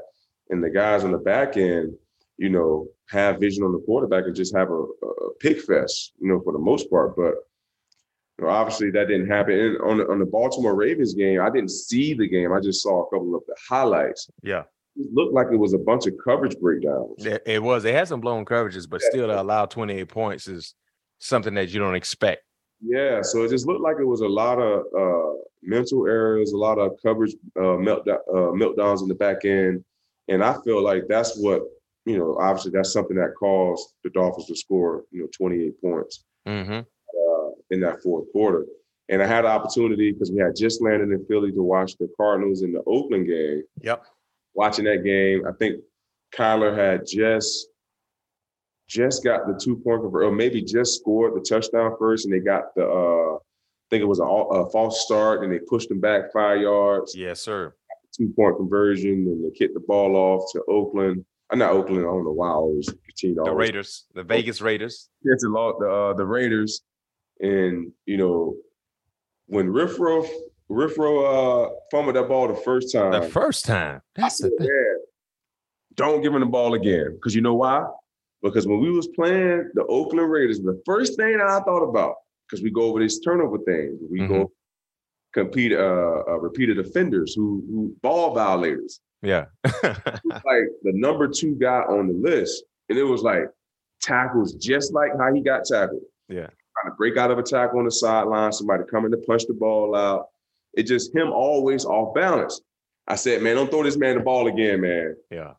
and 0.51 0.63
the 0.63 0.71
guys 0.71 1.05
on 1.05 1.13
the 1.13 1.19
back 1.19 1.57
end, 1.57 1.95
you 2.37 2.49
know, 2.49 2.87
have 3.09 3.41
vision 3.41 3.65
on 3.65 3.73
the 3.73 3.81
quarterback 3.81 4.25
and 4.25 4.35
just 4.37 4.55
have 4.57 4.71
a, 4.71 4.83
a 4.83 5.35
pick 5.41 5.61
fest, 5.61 6.13
you 6.21 6.29
know, 6.29 6.41
for 6.41 6.53
the 6.53 6.59
most 6.59 6.89
part. 6.91 7.17
But 7.17 7.35
You 8.39 8.45
know, 8.45 8.49
obviously 8.49 8.91
that 8.93 9.09
didn't 9.09 9.29
happen. 9.29 9.55
And 9.59 9.79
on 9.81 9.99
the, 9.99 10.09
on 10.09 10.19
the 10.19 10.27
Baltimore 10.27 10.75
Ravens 10.75 11.15
game, 11.15 11.41
I 11.41 11.51
didn't 11.51 11.71
see 11.71 12.15
the 12.15 12.29
game. 12.29 12.53
I 12.53 12.61
just 12.61 12.83
saw 12.83 13.03
a 13.03 13.11
couple 13.11 13.35
of 13.35 13.43
the 13.47 13.57
highlights. 13.69 14.31
Yeah. 14.43 14.63
It 14.97 15.13
looked 15.13 15.33
like 15.33 15.49
it 15.53 15.57
was 15.57 15.75
a 15.75 15.79
bunch 15.79 16.07
of 16.07 16.15
coverage 16.25 16.57
breakdowns. 16.59 17.25
It, 17.25 17.43
it 17.47 17.63
was. 17.63 17.83
They 17.83 17.93
had 17.93 18.09
some 18.09 18.21
blown 18.21 18.45
coverages, 18.45 18.89
but 18.89 19.01
still 19.01 19.29
to 19.29 19.41
allow 19.41 19.67
28 19.67 20.09
points 20.09 20.49
is 20.49 20.75
something 21.19 21.55
that 21.55 21.71
you 21.71 21.79
don't 21.79 21.95
expect. 21.95 22.43
Yeah, 22.81 23.23
so 23.23 23.43
it 23.43 23.51
just 23.51 23.67
looked 23.67 23.81
like 23.81 23.97
it 23.99 24.05
was 24.05 24.21
a 24.21 24.29
lot 24.29 24.59
of 24.59 24.85
uh, 24.97 25.39
mental 25.63 26.07
errors, 26.07 26.53
a 26.53 26.57
lot 26.57 26.79
of 26.79 26.93
coverage 27.05 27.35
uh, 27.57 27.77
meltdown, 27.77 28.19
uh, 28.33 28.53
meltdowns 28.53 29.03
in 29.03 29.09
the 29.09 29.15
back 29.15 29.45
end, 29.45 29.85
and 30.29 30.45
I 30.45 30.55
feel 30.65 30.83
like 30.83 31.05
that's 31.09 31.37
what 31.39 31.63
you 32.07 32.17
know. 32.19 32.37
Obviously, 32.41 32.71
that's 32.73 32.93
something 32.93 33.17
that 33.17 33.35
caused 33.39 33.95
the 34.05 34.11
Dolphins 34.11 34.47
to 34.47 34.57
score 34.57 35.05
you 35.11 35.23
know 35.23 35.29
28 35.37 35.81
points 35.83 36.25
Mm-hmm. 36.47 36.73
uh, 36.73 37.51
in 37.71 37.81
that 37.81 38.03
fourth 38.03 38.31
quarter. 38.33 38.65
And 39.11 39.23
I 39.23 39.27
had 39.27 39.45
an 39.45 39.51
opportunity 39.51 40.13
because 40.13 40.31
we 40.31 40.39
had 40.39 40.55
just 40.57 40.81
landed 40.83 41.11
in 41.11 41.25
Philly 41.27 41.51
to 41.53 41.63
watch 41.63 41.97
the 41.97 42.09
Cardinals 42.17 42.63
in 42.63 42.73
the 42.73 42.83
Oakland 42.87 43.27
game. 43.27 43.63
Yep. 43.83 44.05
Watching 44.55 44.85
that 44.87 45.03
game, 45.05 45.47
I 45.47 45.53
think 45.59 45.83
Kyler 46.35 46.77
had 46.77 47.07
just 47.07 47.69
just 48.89 49.23
got 49.23 49.47
the 49.47 49.59
two 49.63 49.77
point 49.77 50.03
conversion, 50.03 50.29
or 50.29 50.33
maybe 50.35 50.63
just 50.63 50.99
scored 51.01 51.35
the 51.35 51.41
touchdown 51.41 51.95
first, 51.99 52.25
and 52.25 52.35
they 52.35 52.41
got 52.41 52.75
the 52.75 52.85
uh, 52.87 53.35
I 53.37 53.87
think 53.91 54.03
it 54.03 54.07
was 54.07 54.19
a, 54.21 54.25
a 54.25 54.71
false 54.71 55.05
start, 55.05 55.45
and 55.45 55.53
they 55.53 55.59
pushed 55.61 55.89
them 55.89 56.01
back 56.01 56.33
five 56.33 56.61
yards, 56.61 57.15
Yes, 57.17 57.41
sir. 57.41 57.75
two 58.17 58.33
point 58.37 58.57
conversion, 58.57 59.11
and 59.13 59.45
they 59.45 59.51
kicked 59.57 59.75
the 59.75 59.81
ball 59.87 60.17
off 60.17 60.51
to 60.53 60.63
Oakland. 60.69 61.25
I'm 61.51 61.59
not 61.59 61.73
Oakland. 61.73 62.01
I 62.01 62.03
don't 62.05 62.25
know 62.25 62.33
why 62.33 62.49
I 62.49 62.53
always 62.53 62.89
continue 63.07 63.37
to 63.37 63.43
The 63.45 63.51
always 63.51 63.69
Raiders, 63.69 64.07
the 64.15 64.23
Vegas 64.23 64.61
Raiders. 64.61 65.09
against 65.25 65.43
the 65.45 65.75
the 65.81 65.89
uh, 65.89 66.15
the 66.15 66.27
Raiders, 66.27 66.83
and 67.41 67.93
you 68.07 68.17
know 68.17 68.57
when 69.47 69.69
Renfrow 69.69 70.29
Renfrow 70.71 71.69
uh, 71.69 71.71
fumbled 71.91 72.17
that 72.17 72.29
ball 72.29 72.49
the 72.49 72.55
first 72.55 72.93
time, 72.93 73.13
The 73.13 73.23
first 73.23 73.65
time. 73.65 74.03
That's 74.15 74.39
the 74.39 74.49
I 74.49 74.51
said, 74.51 74.59
thing. 74.59 74.99
Don't 75.95 76.21
give 76.23 76.35
him 76.35 76.41
the 76.41 76.47
ball 76.47 76.75
again 76.75 77.13
because 77.15 77.35
you 77.35 77.41
know 77.41 77.55
why? 77.55 77.85
Because 78.43 78.67
when 78.67 78.81
we 78.81 78.91
was 78.91 79.09
playing 79.09 79.71
the 79.75 79.85
Oakland 79.87 80.31
Raiders, 80.31 80.61
the 80.61 80.81
first 80.87 81.17
thing 81.17 81.39
that 81.39 81.49
I 81.49 81.61
thought 81.61 81.83
about 81.83 82.15
because 82.47 82.63
we 82.63 82.71
go 82.71 82.83
over 82.83 83.01
this 83.01 83.19
turnover 83.21 83.59
thing, 83.59 83.99
we 84.11 84.27
go 84.27 84.51
compete 85.35 85.73
uh, 85.73 86.23
uh, 86.27 86.39
repeated 86.39 86.79
offenders 86.79 87.35
who 87.35 87.63
who 87.69 87.97
ball 88.03 88.35
violators 88.35 89.01
Yeah. 89.23 89.47
like 89.65 90.69
the 90.83 90.93
number 90.93 91.29
two 91.29 91.57
guy 91.57 91.81
on 91.81 92.09
the 92.09 92.15
list, 92.15 92.65
and 92.89 92.99
it 92.99 93.05
was 93.05 93.23
like 93.23 93.45
tackles 94.01 94.55
just 94.55 94.93
like 94.93 95.11
how 95.19 95.33
he 95.35 95.41
got 95.41 95.65
tackled. 95.65 96.03
Yeah. 96.29 96.47
Trying 96.47 96.93
to 96.93 96.97
break 96.97 97.17
out 97.17 97.31
of 97.31 97.39
a 97.39 97.43
tackle 97.43 97.81
on 97.81 97.85
the 97.85 97.91
sideline, 97.91 98.53
somebody 98.53 98.85
coming 98.91 99.11
to 99.11 99.19
punch 99.19 99.47
the 99.47 99.55
ball 99.55 99.97
out. 99.97 100.29
It 100.75 100.85
just 100.85 101.15
him 101.15 101.33
always 101.33 101.85
off 101.85 102.15
balance. 102.15 102.61
I 103.07 103.17
said, 103.17 103.43
man, 103.43 103.57
don't 103.57 103.71
throw 103.71 103.83
this 103.83 103.97
man 103.97 104.17
the 104.17 104.23
ball 104.23 104.47
again, 104.47 104.83
man. 104.83 105.17
yeah. 105.31 105.55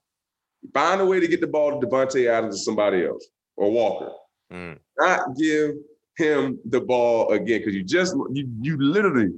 Find 0.73 1.01
a 1.01 1.05
way 1.05 1.19
to 1.19 1.27
get 1.27 1.41
the 1.41 1.47
ball 1.47 1.79
to 1.79 1.87
Davante 1.87 2.27
Adams 2.29 2.55
or 2.55 2.59
somebody 2.59 3.05
else 3.05 3.27
or 3.57 3.71
Walker. 3.71 4.11
Mm. 4.51 4.77
Not 4.97 5.35
give 5.37 5.75
him 6.17 6.59
the 6.65 6.81
ball 6.81 7.31
again 7.31 7.59
because 7.59 7.73
you 7.75 7.83
just 7.83 8.15
you 8.33 8.49
you 8.61 8.77
literally 8.77 9.31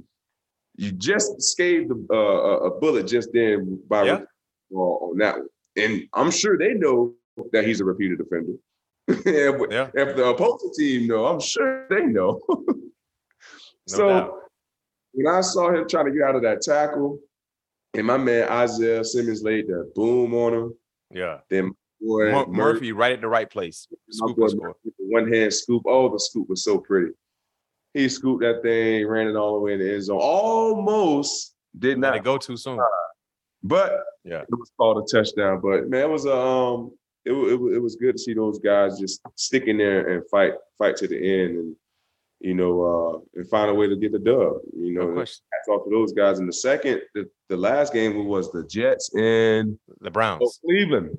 you 0.76 0.90
just 0.92 1.40
scathed 1.40 1.90
the, 1.90 2.06
uh, 2.12 2.16
a- 2.16 2.58
a 2.68 2.80
bullet 2.80 3.06
just 3.06 3.30
then 3.32 3.80
by 3.88 4.04
Yeah. 4.04 4.20
on 4.74 5.18
that 5.18 5.36
one. 5.38 5.48
And 5.76 6.08
I'm 6.12 6.30
sure 6.30 6.58
they 6.58 6.74
know 6.74 7.14
that 7.52 7.64
he's 7.66 7.80
a 7.80 7.84
repeated 7.84 8.20
offender. 8.20 8.54
if, 9.08 9.70
Yeah. 9.70 9.90
if 9.94 10.16
the 10.16 10.26
opposing 10.26 10.72
team 10.76 11.06
know, 11.08 11.26
I'm 11.26 11.40
sure 11.40 11.86
they 11.88 12.04
know. 12.06 12.40
No 13.88 13.96
so 13.96 14.08
doubt. 14.08 14.34
when 15.12 15.26
I 15.26 15.40
saw 15.40 15.70
him 15.74 15.88
trying 15.88 16.06
to 16.06 16.12
get 16.12 16.22
out 16.22 16.36
of 16.36 16.42
that 16.42 16.62
tackle, 16.62 17.18
and 17.94 18.06
my 18.06 18.16
man 18.16 18.48
Isaiah 18.48 19.04
Simmons 19.04 19.42
laid 19.42 19.66
that 19.66 19.92
boom 19.94 20.34
on 20.34 20.54
him, 20.54 20.74
Yeah. 21.12 21.38
then 21.50 21.72
boy 22.00 22.32
Mur- 22.32 22.46
Murphy, 22.46 22.92
right 22.92 23.12
at 23.12 23.20
the 23.20 23.28
right 23.28 23.48
place. 23.50 23.86
Scoop 24.10 24.36
boy. 24.36 24.48
Murphy 24.54 24.90
one 24.98 25.30
hand 25.32 25.52
scoop. 25.52 25.82
Oh, 25.86 26.08
the 26.10 26.18
scoop 26.18 26.48
was 26.48 26.64
so 26.64 26.78
pretty. 26.78 27.12
He 27.94 28.08
scooped 28.08 28.42
that 28.42 28.62
thing, 28.62 29.06
ran 29.06 29.26
it 29.28 29.36
all 29.36 29.54
the 29.54 29.60
way 29.60 29.74
in 29.74 29.78
the 29.80 29.92
end 29.92 30.02
zone. 30.04 30.18
Almost 30.20 31.54
did 31.78 31.98
not 31.98 32.24
go 32.24 32.38
too 32.38 32.56
soon. 32.56 32.78
but 33.62 33.92
Yeah. 34.24 34.40
it 34.42 34.48
was 34.50 34.70
called 34.78 35.04
a 35.04 35.06
touchdown. 35.16 35.60
But 35.62 35.88
man, 35.88 36.02
it 36.02 36.10
was 36.10 36.24
a 36.26 36.34
um, 36.36 36.92
it, 37.24 37.32
it, 37.32 37.60
it 37.76 37.78
was 37.78 37.96
good 37.96 38.12
to 38.16 38.18
see 38.18 38.34
those 38.34 38.58
guys 38.58 38.98
just 38.98 39.20
stick 39.36 39.64
in 39.68 39.76
there 39.78 40.08
and 40.08 40.22
fight, 40.30 40.54
fight 40.78 40.96
to 40.96 41.06
the 41.06 41.16
end, 41.16 41.56
and 41.58 41.76
you 42.42 42.54
know, 42.54 42.82
uh, 42.82 43.38
and 43.38 43.48
find 43.48 43.70
a 43.70 43.74
way 43.74 43.86
to 43.88 43.96
get 43.96 44.10
the 44.12 44.18
dub. 44.18 44.54
You 44.76 44.92
know, 44.92 45.16
hats 45.16 45.40
off 45.70 45.84
to 45.84 45.90
those 45.90 46.12
guys. 46.12 46.40
In 46.40 46.46
the 46.46 46.52
second, 46.52 47.00
the, 47.14 47.28
the 47.48 47.56
last 47.56 47.92
game 47.92 48.26
was 48.26 48.50
the 48.50 48.64
Jets 48.64 49.14
and 49.14 49.78
The 50.00 50.08
oh, 50.08 50.10
Browns 50.10 50.60
Cleveland. 50.64 51.16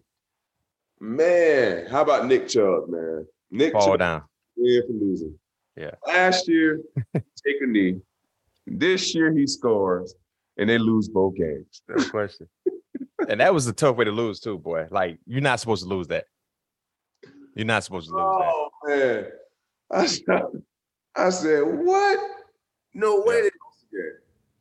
Man, 0.99 1.87
how 1.87 2.01
about 2.01 2.27
Nick 2.27 2.49
Chubb, 2.49 2.89
man? 2.89 3.25
Nick 3.51 3.71
fall 3.71 3.87
Chubb 3.87 3.99
down. 3.99 4.23
win 4.57 4.83
for 4.85 4.93
losing. 4.93 5.39
Yeah. 5.77 5.91
Last 6.05 6.47
year, 6.49 6.81
take 7.13 7.55
a 7.61 7.67
knee. 7.67 8.01
This 8.67 9.15
year 9.15 9.31
he 9.31 9.47
scores, 9.47 10.15
and 10.57 10.69
they 10.69 10.77
lose 10.77 11.07
both 11.07 11.35
games. 11.35 11.81
No 11.87 12.03
question. 12.09 12.47
and 13.29 13.39
that 13.39 13.53
was 13.53 13.65
a 13.67 13.73
tough 13.73 13.95
way 13.95 14.05
to 14.05 14.11
lose 14.11 14.41
too, 14.41 14.57
boy. 14.57 14.87
Like 14.91 15.19
you're 15.25 15.41
not 15.41 15.61
supposed 15.61 15.83
to 15.83 15.89
lose 15.89 16.07
that. 16.07 16.25
You're 17.55 17.65
not 17.65 17.83
supposed 17.85 18.09
to 18.09 18.15
lose 18.15 18.21
that. 18.39 18.51
Oh 18.53 18.69
man, 18.87 19.25
I 19.91 20.05
I 21.15 21.29
said, 21.29 21.61
what? 21.61 22.19
No 22.93 23.21
way 23.21 23.35
Yeah. 23.35 23.41
they 23.41 23.49
lost 23.65 23.85
the 23.91 23.97
game. 23.97 24.11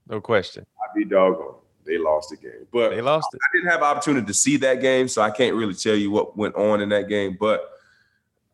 No 0.09 0.21
question. 0.21 0.67
I'd 0.83 0.95
be 0.99 1.05
doggone. 1.05 1.55
They 1.85 1.99
lost 1.99 2.31
the 2.31 2.37
game, 2.37 2.67
but 2.73 2.91
They 2.91 3.01
lost 3.01 3.27
it. 3.35 3.41
I 3.43 3.57
didn't 3.57 3.71
have 3.71 3.83
opportunity 3.83 4.27
to 4.27 4.35
see 4.35 4.57
that 4.59 4.81
game, 4.81 5.09
so 5.09 5.21
I 5.21 5.31
can't 5.31 5.57
really 5.57 5.75
tell 5.75 5.97
you 5.97 6.11
what 6.12 6.37
went 6.37 6.55
on 6.55 6.81
in 6.81 6.88
that 6.91 7.09
game. 7.09 7.37
But 7.41 7.69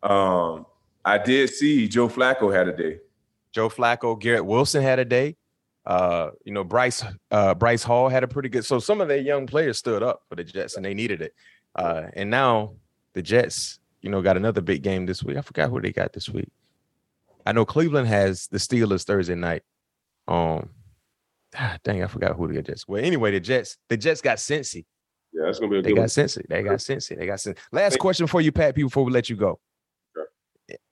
um, 0.01 0.65
I 1.05 1.17
did 1.17 1.49
see 1.49 1.87
Joe 1.87 2.07
Flacco 2.09 2.53
had 2.53 2.67
a 2.67 2.75
day. 2.75 2.99
Joe 3.51 3.69
Flacco, 3.69 4.19
Garrett 4.19 4.45
Wilson 4.45 4.81
had 4.81 4.99
a 4.99 5.05
day. 5.05 5.35
Uh, 5.85 6.31
you 6.43 6.51
know, 6.53 6.63
Bryce 6.63 7.03
uh 7.31 7.53
Bryce 7.55 7.83
Hall 7.83 8.09
had 8.09 8.23
a 8.23 8.27
pretty 8.27 8.49
good. 8.49 8.65
So 8.65 8.79
some 8.79 9.01
of 9.01 9.07
their 9.07 9.17
young 9.17 9.47
players 9.47 9.77
stood 9.77 10.03
up 10.03 10.23
for 10.29 10.35
the 10.35 10.43
Jets 10.43 10.75
and 10.75 10.85
they 10.85 10.93
needed 10.93 11.21
it. 11.21 11.33
Uh, 11.75 12.07
and 12.13 12.29
now 12.29 12.73
the 13.13 13.21
Jets, 13.21 13.79
you 14.01 14.09
know, 14.09 14.21
got 14.21 14.37
another 14.37 14.61
big 14.61 14.83
game 14.83 15.05
this 15.05 15.23
week. 15.23 15.37
I 15.37 15.41
forgot 15.41 15.69
who 15.69 15.81
they 15.81 15.91
got 15.91 16.13
this 16.13 16.29
week. 16.29 16.49
I 17.45 17.51
know 17.51 17.65
Cleveland 17.65 18.07
has 18.07 18.47
the 18.47 18.57
Steelers 18.57 19.03
Thursday 19.05 19.35
night. 19.35 19.63
Um, 20.27 20.69
ah, 21.57 21.77
dang, 21.83 22.03
I 22.03 22.07
forgot 22.07 22.35
who 22.35 22.51
the 22.51 22.61
Jets. 22.61 22.87
Well, 22.87 23.03
anyway, 23.03 23.31
the 23.31 23.39
Jets, 23.39 23.77
the 23.87 23.97
Jets 23.97 24.21
got 24.21 24.37
Cincy. 24.37 24.85
Yeah, 25.33 25.45
that's 25.45 25.59
gonna 25.59 25.71
be 25.71 25.79
a 25.79 25.81
They 25.81 25.89
good 25.89 25.95
got 25.95 26.01
one. 26.01 26.07
Cincy. 26.09 26.47
They 26.47 26.63
got 26.63 26.77
Cincy. 26.79 27.17
They 27.17 27.25
got 27.25 27.37
Cincy. 27.39 27.57
Last 27.71 27.99
question 27.99 28.27
for 28.27 28.41
you, 28.41 28.51
Pat, 28.51 28.75
P, 28.75 28.83
before 28.83 29.03
we 29.05 29.11
let 29.11 29.29
you 29.29 29.35
go. 29.35 29.59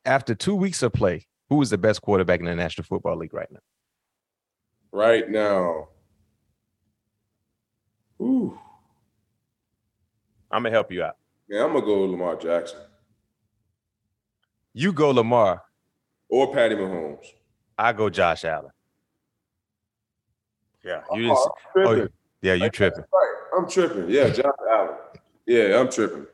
After 0.05 0.33
two 0.33 0.55
weeks 0.55 0.81
of 0.81 0.93
play, 0.93 1.27
who 1.49 1.61
is 1.61 1.69
the 1.69 1.77
best 1.77 2.01
quarterback 2.01 2.39
in 2.39 2.45
the 2.45 2.55
National 2.55 2.85
Football 2.85 3.17
League 3.17 3.33
right 3.33 3.51
now? 3.51 3.59
right 4.91 5.29
now. 5.29 5.89
Ooh, 8.21 8.57
I'm 10.49 10.63
gonna 10.63 10.71
help 10.73 10.91
you 10.91 11.03
out. 11.03 11.17
Yeah, 11.47 11.63
I'm 11.65 11.73
gonna 11.73 11.85
go 11.85 12.05
Lamar 12.05 12.35
Jackson 12.37 12.79
You 14.73 14.91
go 14.93 15.11
Lamar. 15.11 15.61
Or 16.29 16.53
Patty 16.53 16.75
Mahomes. 16.75 17.25
I 17.77 17.93
go 17.93 18.09
Josh 18.09 18.45
Allen. 18.45 18.71
Yeah, 20.83 21.01
oh, 21.09 21.15
you 21.15 21.21
didn't. 21.23 21.37
Oh, 21.37 21.51
oh, 21.77 21.95
tripping. 21.95 22.13
yeah, 22.41 22.53
you 22.53 22.69
tripping. 22.69 23.03
Right, 23.13 23.35
I'm 23.57 23.69
tripping. 23.69 24.09
Yeah, 24.09 24.29
Josh 24.29 24.45
Allen. 24.69 24.95
Yeah, 25.45 25.79
I'm 25.79 25.89
tripping. 25.91 26.27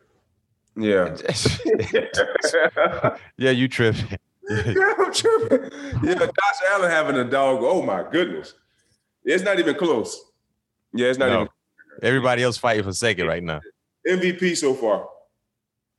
Yeah. 0.75 1.15
yeah, 3.37 3.51
you 3.51 3.67
tripping. 3.67 4.17
yeah, 4.49 4.93
I'm 4.97 5.13
tripping. 5.13 5.71
Yeah, 6.03 6.15
Josh 6.15 6.59
Allen 6.71 6.89
having 6.89 7.15
a 7.15 7.23
dog. 7.23 7.59
Oh 7.61 7.81
my 7.81 8.03
goodness. 8.09 8.53
It's 9.23 9.43
not 9.43 9.59
even 9.59 9.75
close. 9.75 10.19
Yeah, 10.93 11.07
it's 11.07 11.19
not 11.19 11.29
No. 11.29 11.47
Everybody 12.01 12.43
else 12.43 12.57
fighting 12.57 12.83
for 12.83 12.93
second 12.93 13.27
right 13.27 13.43
now. 13.43 13.61
MVP 14.07 14.57
so 14.57 14.73
far. 14.73 15.07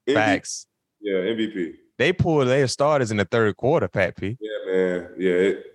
MVP. 0.09 0.15
Facts. 0.15 0.67
Yeah, 1.01 1.15
MVP. 1.15 1.75
They 1.99 2.13
pulled 2.13 2.49
their 2.49 2.67
starters 2.69 3.11
in 3.11 3.17
the 3.17 3.25
third 3.25 3.57
quarter, 3.57 3.89
Pat 3.89 4.17
P. 4.17 4.37
Yeah, 4.41 4.73
man. 4.73 5.09
Yeah. 5.19 5.33
It. 5.33 5.67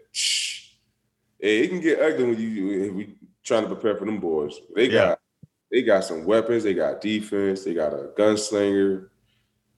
It 1.40 1.70
can 1.70 1.80
get 1.80 2.02
ugly 2.02 2.26
when 2.26 2.40
you 2.40 2.68
when 2.68 2.96
we 2.96 3.16
trying 3.46 3.64
to 3.64 3.70
prepare 3.74 3.96
for 3.96 4.06
them 4.06 4.20
boys. 4.20 4.60
They 4.76 4.86
Yeah. 4.90 4.92
got 5.10 5.20
they 5.72 5.82
got 5.84 6.04
some 6.04 6.26
weapons. 6.26 6.64
They 6.64 6.74
got 6.74 7.00
defense. 7.00 7.64
They 7.64 7.74
got 7.74 7.94
a 7.94 8.12
gunslinger. 8.18 9.08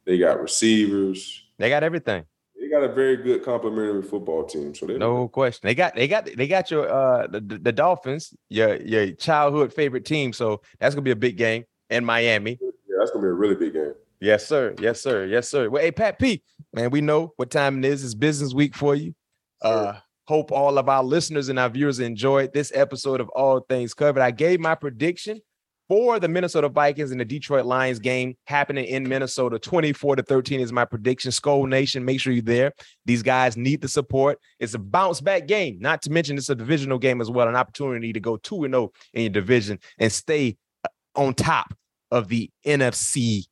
They 0.05 0.17
got 0.17 0.41
receivers. 0.41 1.43
They 1.59 1.69
got 1.69 1.83
everything. 1.83 2.25
They 2.59 2.69
got 2.69 2.83
a 2.83 2.91
very 2.93 3.17
good 3.17 3.43
complementary 3.43 4.01
football 4.01 4.45
team. 4.45 4.73
So 4.73 4.85
they 4.87 4.97
No 4.97 5.27
question. 5.27 5.67
They 5.67 5.75
got 5.75 5.95
they 5.95 6.07
got 6.07 6.25
they 6.35 6.47
got 6.47 6.71
your 6.71 6.89
uh 6.91 7.27
the, 7.27 7.39
the 7.41 7.57
the 7.59 7.71
Dolphins, 7.71 8.33
your 8.49 8.77
your 8.81 9.11
childhood 9.11 9.71
favorite 9.73 10.05
team. 10.05 10.33
So 10.33 10.61
that's 10.79 10.95
gonna 10.95 11.03
be 11.03 11.11
a 11.11 11.15
big 11.15 11.37
game 11.37 11.65
in 11.91 12.03
Miami. 12.05 12.57
yeah, 12.59 12.69
that's 12.97 13.11
gonna 13.11 13.23
be 13.23 13.29
a 13.29 13.33
really 13.33 13.55
big 13.55 13.73
game. 13.73 13.93
Yes, 14.21 14.47
sir. 14.47 14.75
Yes, 14.79 15.01
sir. 15.01 15.25
Yes, 15.25 15.49
sir. 15.49 15.69
Well, 15.69 15.81
hey, 15.81 15.91
Pat 15.91 16.19
P, 16.19 16.43
man, 16.73 16.91
we 16.91 17.01
know 17.01 17.33
what 17.37 17.49
time 17.49 17.83
it 17.83 17.87
is. 17.87 18.03
It's 18.03 18.13
business 18.13 18.53
week 18.53 18.75
for 18.75 18.95
you. 18.95 19.15
Uh, 19.61 19.93
Hope 20.27 20.51
all 20.51 20.77
of 20.77 20.87
our 20.87 21.03
listeners 21.03 21.49
and 21.49 21.57
our 21.59 21.67
viewers 21.67 21.99
enjoyed 21.99 22.53
this 22.53 22.71
episode 22.75 23.19
of 23.19 23.27
All 23.29 23.59
Things 23.67 23.93
Covered. 23.93 24.21
I 24.21 24.31
gave 24.31 24.59
my 24.59 24.75
prediction 24.75 25.41
for 25.89 26.19
the 26.19 26.29
Minnesota 26.29 26.69
Vikings 26.69 27.11
and 27.11 27.19
the 27.19 27.25
Detroit 27.25 27.65
Lions 27.65 27.99
game 27.99 28.35
happening 28.45 28.85
in 28.85 29.09
Minnesota. 29.09 29.59
24 29.59 30.17
to 30.17 30.23
13 30.23 30.61
is 30.61 30.71
my 30.71 30.85
prediction. 30.85 31.31
Skol 31.31 31.67
Nation, 31.67 32.05
make 32.05 32.21
sure 32.21 32.31
you're 32.31 32.43
there. 32.43 32.71
These 33.03 33.23
guys 33.23 33.57
need 33.57 33.81
the 33.81 33.89
support. 33.89 34.39
It's 34.59 34.75
a 34.75 34.79
bounce 34.79 35.19
back 35.19 35.47
game, 35.47 35.79
not 35.81 36.01
to 36.03 36.11
mention 36.11 36.37
it's 36.37 36.49
a 36.49 36.55
divisional 36.55 36.99
game 36.99 37.19
as 37.19 37.29
well, 37.29 37.49
an 37.49 37.57
opportunity 37.57 38.13
to 38.13 38.19
go 38.21 38.37
2 38.37 38.63
and 38.63 38.73
0 38.73 38.91
in 39.13 39.23
your 39.23 39.31
division 39.31 39.79
and 39.97 40.11
stay 40.11 40.55
uh, 40.85 41.19
on 41.19 41.33
top 41.33 41.73
of 42.11 42.29
the 42.29 42.49
NFC 42.65 43.47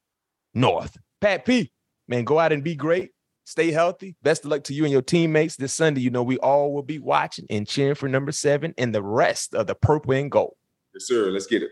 North. 0.53 0.97
Pat 1.21 1.45
P, 1.45 1.71
man, 2.07 2.23
go 2.23 2.39
out 2.39 2.51
and 2.51 2.63
be 2.63 2.75
great. 2.75 3.11
Stay 3.45 3.71
healthy. 3.71 4.15
Best 4.21 4.45
of 4.45 4.51
luck 4.51 4.63
to 4.65 4.73
you 4.73 4.83
and 4.83 4.91
your 4.91 5.01
teammates 5.01 5.55
this 5.55 5.73
Sunday. 5.73 6.01
You 6.01 6.11
know, 6.11 6.21
we 6.21 6.37
all 6.37 6.71
will 6.71 6.83
be 6.83 6.99
watching 6.99 7.47
and 7.49 7.67
cheering 7.67 7.95
for 7.95 8.07
number 8.07 8.31
seven 8.31 8.73
and 8.77 8.93
the 8.93 9.01
rest 9.01 9.55
of 9.55 9.65
the 9.65 9.75
purple 9.75 10.13
and 10.13 10.29
gold. 10.29 10.55
Yes, 10.93 11.07
sir. 11.07 11.31
Let's 11.31 11.47
get 11.47 11.63
it. 11.63 11.71